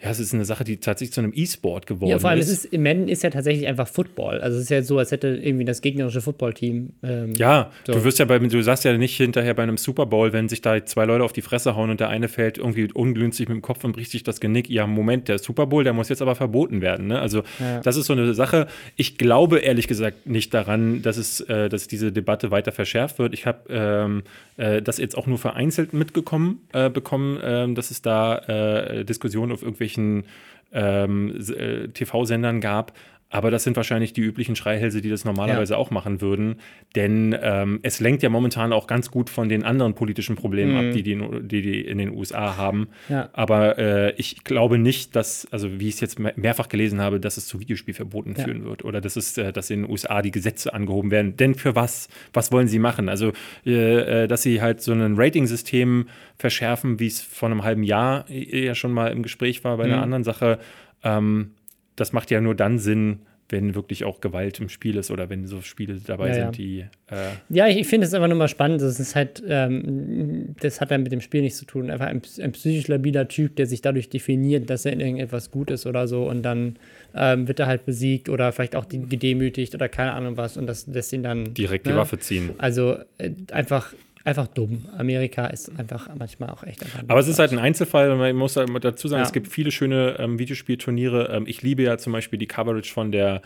[0.03, 2.13] ja, es ist eine Sache, die tatsächlich zu einem E-Sport geworden ist.
[2.13, 2.49] Ja, vor allem, ist.
[2.49, 4.41] Es ist, Madden ist ja tatsächlich einfach Football.
[4.41, 6.91] Also es ist ja so, als hätte irgendwie das gegnerische Footballteam.
[7.03, 7.95] Ähm, ja, so.
[7.95, 10.61] du wirst ja bei, du sagst ja nicht hinterher bei einem Super Bowl, wenn sich
[10.61, 13.63] da zwei Leute auf die Fresse hauen und der eine fällt irgendwie ungünstig mit dem
[13.63, 14.69] Kopf und bricht sich das Genick.
[14.69, 17.07] Ja, Moment, der Super Bowl, der muss jetzt aber verboten werden.
[17.07, 17.19] Ne?
[17.19, 17.81] Also ja.
[17.81, 18.67] das ist so eine Sache.
[18.97, 23.33] Ich glaube ehrlich gesagt nicht daran, dass es, äh, dass diese Debatte weiter verschärft wird.
[23.33, 24.23] Ich habe ähm,
[24.57, 29.53] äh, das jetzt auch nur vereinzelt mitgekommen äh, bekommen, äh, dass es da äh, Diskussionen
[29.53, 30.25] auf irgendwelchen
[30.73, 32.93] ähm, äh, TV-Sendern gab.
[33.31, 35.79] Aber das sind wahrscheinlich die üblichen Schreihälse, die das normalerweise ja.
[35.79, 36.61] auch machen würden.
[36.95, 40.79] Denn ähm, es lenkt ja momentan auch ganz gut von den anderen politischen Problemen mhm.
[40.79, 42.89] ab, die die, die die, in den USA haben.
[43.09, 43.31] Ja.
[43.33, 47.37] Aber äh, ich glaube nicht, dass, also wie ich es jetzt mehrfach gelesen habe, dass
[47.37, 48.45] es zu Videospielverboten ja.
[48.45, 48.85] führen wird.
[48.85, 51.37] Oder dass es, äh, dass in den USA die Gesetze angehoben werden.
[51.37, 52.09] Denn für was?
[52.33, 53.09] Was wollen sie machen?
[53.09, 53.33] Also,
[53.67, 56.07] äh, äh dass sie halt so ein Rating-System
[56.39, 59.97] verschärfen, wie es vor einem halben Jahr ja schon mal im Gespräch war bei einer
[59.97, 60.03] mhm.
[60.03, 60.59] anderen Sache.
[61.03, 61.51] Ähm,
[61.97, 63.21] das macht ja nur dann Sinn,
[63.51, 66.81] wenn wirklich auch Gewalt im Spiel ist oder wenn so Spiele dabei ja, sind, die.
[67.11, 68.81] Äh ja, ich, ich finde es einfach nur mal spannend.
[68.81, 71.91] Das ist halt, ähm, das hat dann mit dem Spiel nichts zu tun.
[71.91, 75.71] Einfach ein, ein, psychisch labiler Typ, der sich dadurch definiert, dass er in irgendetwas gut
[75.71, 76.77] ist oder so und dann
[77.15, 80.87] ähm, wird er halt besiegt oder vielleicht auch gedemütigt oder keine Ahnung was und das
[80.87, 81.53] lässt ihn dann.
[81.53, 81.93] Direkt ne?
[81.93, 82.51] die Waffe ziehen.
[82.59, 83.93] Also äh, einfach
[84.25, 84.87] einfach dumm.
[84.97, 87.03] Amerika ist einfach manchmal auch echt einfach.
[87.07, 89.27] Aber es ist halt ein Einzelfall, man muss halt dazu sagen, ja.
[89.27, 91.31] es gibt viele schöne ähm, Videospielturniere.
[91.31, 93.43] Ähm, ich liebe ja zum Beispiel die Coverage von der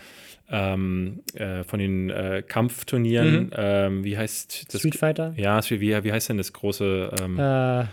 [0.50, 3.46] ähm, äh, von den äh, Kampfturnieren.
[3.46, 3.50] Mhm.
[3.56, 4.80] Ähm, wie heißt das?
[4.80, 5.34] Street Fighter?
[5.36, 7.10] Ja, wie, wie heißt denn das große?
[7.20, 7.84] Ähm, äh.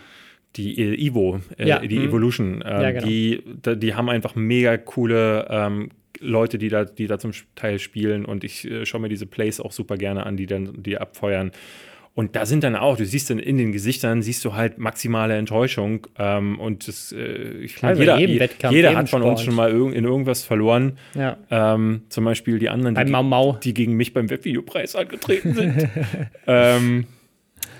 [0.55, 1.79] Die äh, Evo, äh, ja.
[1.79, 2.07] die mhm.
[2.07, 3.05] Evolution, ähm, ja, genau.
[3.05, 3.43] die,
[3.75, 8.45] die haben einfach mega coole ähm, Leute, die da, die da zum Teil spielen und
[8.45, 11.51] ich äh, schaue mir diese Plays auch super gerne an, die dann die abfeuern.
[12.15, 15.35] Und da sind dann auch, du siehst dann in den Gesichtern, siehst du halt maximale
[15.35, 16.07] Enttäuschung.
[16.17, 18.17] Ähm, und das, äh, ich glaube, jeder,
[18.71, 19.31] jeder hat von Sport.
[19.31, 20.97] uns schon mal irg in irgendwas verloren.
[21.13, 21.35] Ja.
[21.51, 23.59] Ähm, zum Beispiel die anderen, die, Mau Mau.
[23.61, 25.89] die gegen mich beim Webvideopreis angetreten sind.
[26.47, 27.05] ähm,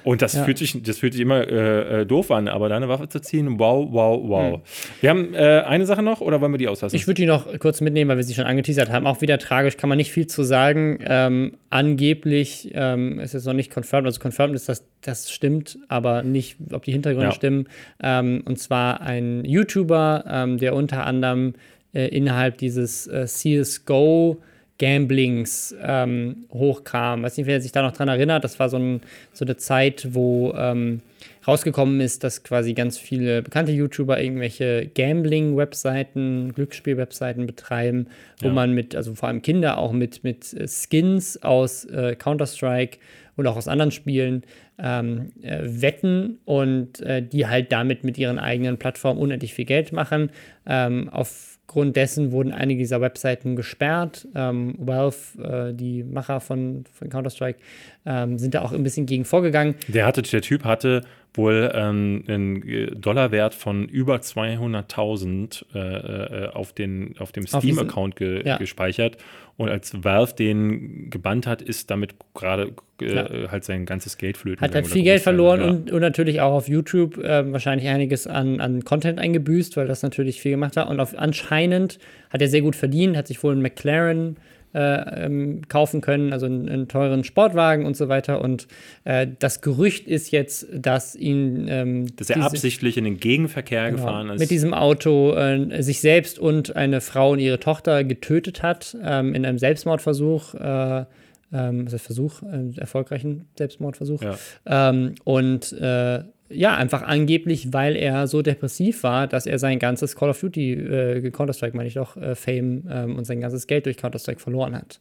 [0.05, 0.43] und das, ja.
[0.43, 3.59] fühlt, sich, das fühlt sich immer äh, äh, doof an, aber deine Waffe zu ziehen,
[3.59, 4.57] wow, wow, wow.
[4.57, 4.61] Mhm.
[5.01, 6.95] Wir haben äh, eine Sache noch oder wollen wir die auslassen?
[6.95, 9.07] Ich würde die noch kurz mitnehmen, weil wir sie schon angeteasert haben.
[9.07, 10.99] Auch wieder tragisch, kann man nicht viel zu sagen.
[11.03, 16.21] Ähm, angeblich ähm, ist es noch nicht confirmed, also confirmed ist, dass das stimmt, aber
[16.21, 17.33] nicht, ob die Hintergründe ja.
[17.33, 17.67] stimmen.
[18.01, 21.55] Ähm, und zwar ein YouTuber, ähm, der unter anderem
[21.93, 24.41] äh, innerhalb dieses äh, CSGO
[24.77, 27.23] Gamblings ähm, hochkam.
[27.23, 28.43] Weiß nicht, wer sich da noch dran erinnert.
[28.43, 29.01] Das war so, ein,
[29.31, 31.01] so eine Zeit, wo ähm,
[31.47, 38.07] rausgekommen ist, dass quasi ganz viele bekannte YouTuber irgendwelche Gambling-Webseiten, Glücksspiel-Webseiten betreiben,
[38.41, 38.53] wo ja.
[38.53, 42.97] man mit, also vor allem Kinder auch mit, mit äh, Skins aus äh, Counter-Strike
[43.37, 44.43] und auch aus anderen Spielen
[44.77, 49.93] ähm, äh, wetten und äh, die halt damit mit ihren eigenen Plattformen unendlich viel Geld
[49.93, 50.31] machen.
[50.65, 54.29] Ähm, auf Aufgrund dessen wurden einige dieser Webseiten gesperrt.
[54.33, 57.59] Ähm, Valve, äh, die Macher von, von Counter-Strike,
[58.05, 59.75] ähm, sind da auch ein bisschen gegen vorgegangen.
[59.89, 61.01] Der, hatte, der Typ hatte
[61.37, 68.45] wohl ähm, einen Dollarwert von über 200.000 äh, äh, auf, den, auf dem Steam-Account ge
[68.45, 68.57] ja.
[68.57, 69.17] gespeichert.
[69.57, 74.61] Und als Valve den gebannt hat, ist damit gerade äh, halt sein ganzes Geld flöten.
[74.61, 75.67] Hat halt viel Geld verloren ja.
[75.67, 80.03] und, und, natürlich auch auf YouTube äh, wahrscheinlich einiges an, an Content eingebüßt, weil das
[80.03, 80.89] natürlich viel gemacht hat.
[80.89, 84.35] Und auf, anscheinend hat er sehr gut verdient, hat sich wohl einen McLaren
[84.75, 88.41] äh, ähm, kaufen können, also einen, einen, teuren Sportwagen und so weiter.
[88.41, 88.67] Und
[89.05, 91.67] äh, das Gerücht ist jetzt, dass ihn.
[91.69, 94.39] Ähm, dass er diese, absichtlich in den Gegenverkehr genau, gefahren ist.
[94.39, 99.33] Mit diesem Auto äh, sich selbst und eine Frau und ihre Tochter getötet hat ähm,
[99.33, 100.55] in einem Selbstmordversuch.
[100.55, 101.05] Äh,
[101.53, 104.21] ähm, was ist Versuch, äh, erfolgreichen Selbstmordversuch.
[104.21, 104.37] Ja.
[104.65, 106.23] Ähm, und äh,
[106.55, 110.73] ja, einfach angeblich, weil er so depressiv war, dass er sein ganzes Call of Duty,
[110.73, 114.75] äh, Counter-Strike meine ich doch, äh, Fame ähm, und sein ganzes Geld durch Counter-Strike verloren
[114.75, 114.99] hat.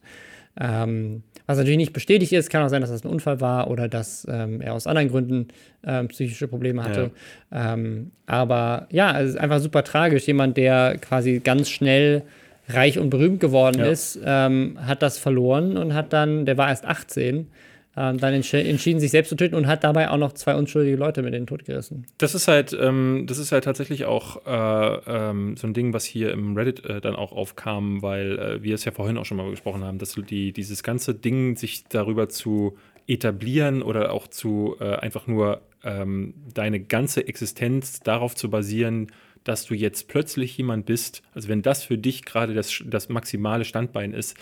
[0.59, 3.87] Ähm, was natürlich nicht bestätigt ist, kann auch sein, dass das ein Unfall war oder
[3.87, 5.47] dass ähm, er aus anderen Gründen
[5.85, 7.11] ähm, psychische Probleme hatte.
[7.51, 7.73] Ja.
[7.73, 10.25] Ähm, aber ja, es ist einfach super tragisch.
[10.27, 12.23] Jemand, der quasi ganz schnell
[12.69, 13.85] reich und berühmt geworden ja.
[13.85, 17.47] ist, ähm, hat das verloren und hat dann, der war erst 18 ähm,
[17.95, 21.21] dann entsch entschieden, sich selbst zu töten und hat dabei auch noch zwei unschuldige Leute
[21.21, 22.05] mit in den Tod gerissen.
[22.17, 26.03] Das ist halt, ähm, das ist halt tatsächlich auch äh, ähm, so ein Ding, was
[26.03, 29.37] hier im Reddit äh, dann auch aufkam, weil äh, wir es ja vorhin auch schon
[29.37, 32.77] mal besprochen haben, dass die, dieses ganze Ding, sich darüber zu
[33.07, 39.07] etablieren oder auch zu äh, einfach nur ähm, deine ganze Existenz darauf zu basieren,
[39.45, 43.63] dass du jetzt plötzlich jemand bist, also wenn das für dich gerade das, das maximale
[43.63, 44.35] Standbein ist,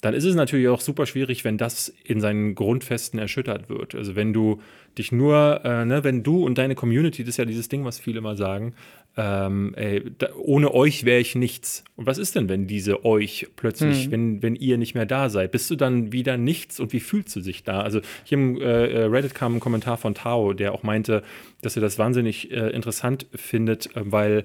[0.00, 3.94] dann ist es natürlich auch super schwierig, wenn das in seinen Grundfesten erschüttert wird.
[3.94, 4.60] Also wenn du
[4.98, 7.98] dich nur, äh, ne, wenn du und deine Community, das ist ja dieses Ding, was
[7.98, 8.74] viele immer sagen,
[9.16, 11.84] ähm, ey, da, ohne euch wäre ich nichts.
[11.96, 14.12] Und was ist denn, wenn diese euch plötzlich, mhm.
[14.12, 15.52] wenn, wenn ihr nicht mehr da seid?
[15.52, 17.80] Bist du dann wieder nichts und wie fühlst du dich da?
[17.80, 21.22] Also hier im äh, äh, Reddit kam ein Kommentar von Tao, der auch meinte,
[21.62, 24.44] dass er das wahnsinnig äh, interessant findet, äh, weil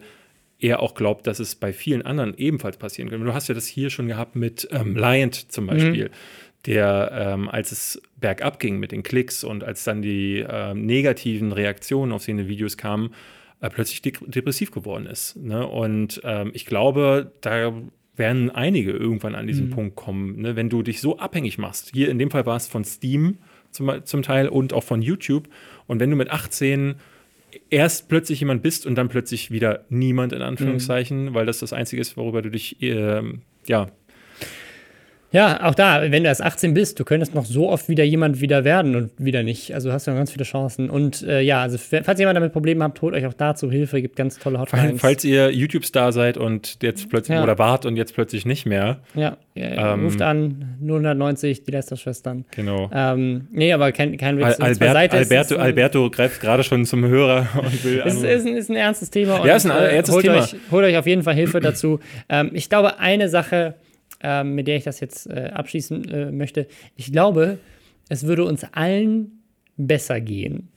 [0.59, 3.23] er auch glaubt, dass es bei vielen anderen ebenfalls passieren kann.
[3.23, 6.11] Du hast ja das hier schon gehabt mit ähm, Liant zum Beispiel, mhm.
[6.65, 11.51] Der, ähm, als es bergab ging mit den Klicks und als dann die ähm, negativen
[11.51, 13.13] Reaktionen auf seine Videos kamen,
[13.61, 15.35] äh, plötzlich de depressiv geworden ist.
[15.37, 15.65] Ne?
[15.65, 17.73] Und ähm, ich glaube, da
[18.15, 19.71] werden einige irgendwann an diesen mhm.
[19.71, 20.55] Punkt kommen, ne?
[20.55, 21.91] wenn du dich so abhängig machst.
[21.93, 23.37] Hier in dem Fall war es von Steam
[23.71, 25.47] zum, zum Teil und auch von YouTube.
[25.87, 26.95] Und wenn du mit 18
[27.69, 31.33] erst plötzlich jemand bist und dann plötzlich wieder niemand in Anführungszeichen, mhm.
[31.33, 33.21] weil das das Einzige ist, worüber du dich äh,
[33.67, 33.87] ja
[35.31, 38.41] ja, auch da, wenn du erst 18 bist, du könntest noch so oft wieder jemand
[38.41, 39.73] wieder werden und wieder nicht.
[39.73, 40.89] Also hast du noch ganz viele Chancen.
[40.89, 44.01] Und äh, ja, also falls jemand damit Probleme habt, holt euch auch dazu Hilfe.
[44.01, 44.99] Gibt ganz tolle Hotlines.
[44.99, 47.43] Falls ihr YouTube-Star seid und jetzt plötzlich ja.
[47.43, 48.99] oder wart und jetzt plötzlich nicht mehr.
[49.15, 52.43] Ja, ja ähm, ruft an 090, die Lester-Schwestern.
[52.51, 52.89] Genau.
[52.93, 54.59] Ähm, nee, aber kein, kein Witz.
[54.59, 58.03] Al Albert, Alberto, Alberto greift gerade schon zum Hörer und will.
[58.05, 59.45] Es ist, ist, ein, ist ein ernstes Thema.
[59.45, 60.39] Ja, ist ein äh, ernstes holt Thema.
[60.39, 62.01] Euch, holt euch auf jeden Fall Hilfe dazu.
[62.27, 63.75] Ähm, ich glaube, eine Sache
[64.23, 66.67] ähm, mit der ich das jetzt äh, abschließen äh, möchte.
[66.95, 67.57] Ich glaube,
[68.09, 69.43] es würde uns allen
[69.77, 70.69] besser gehen.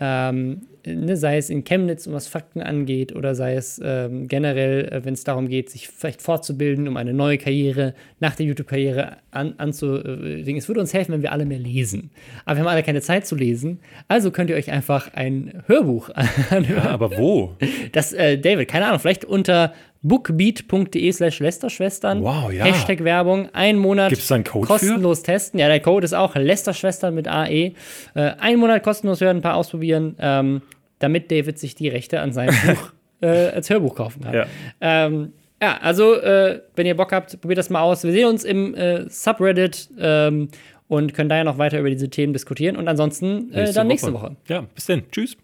[0.00, 4.88] Ähm, ne, sei es in Chemnitz, um was Fakten angeht, oder sei es ähm, generell,
[4.88, 9.18] äh, wenn es darum geht, sich vielleicht fortzubilden, um eine neue Karriere nach der YouTube-Karriere
[9.30, 10.56] an, anzulegen.
[10.56, 12.10] Es würde uns helfen, wenn wir alle mehr lesen.
[12.44, 13.80] Aber wir haben alle keine Zeit zu lesen.
[14.08, 16.66] Also könnt ihr euch einfach ein Hörbuch anhören.
[16.68, 17.54] Ja, aber wo?
[17.92, 19.72] Das, äh, David, keine Ahnung, vielleicht unter
[20.02, 22.22] bookbeat.de slash Lästerschwestern.
[22.22, 22.64] Wow, ja.
[22.64, 23.48] Hashtag Werbung.
[23.52, 25.60] Ein Monat Gibt's da einen Code kostenlos testen.
[25.60, 27.46] Ja, der Code ist auch Lästerschwestern mit AE.
[27.46, 27.72] Äh,
[28.14, 30.62] ein Monat kostenlos hören, ein paar ausprobieren, ähm,
[30.98, 34.34] damit David sich die Rechte an seinem Buch äh, als Hörbuch kaufen kann.
[34.34, 34.46] Ja.
[34.80, 35.32] Ähm,
[35.62, 38.02] ja, also, äh, wenn ihr Bock habt, probiert das mal aus.
[38.02, 40.48] Wir sehen uns im äh, Subreddit ähm,
[40.88, 42.76] und können da ja noch weiter über diese Themen diskutieren.
[42.76, 44.34] Und ansonsten äh, dann nächste Woche.
[44.48, 45.04] Ja, bis dann.
[45.12, 45.36] Tschüss.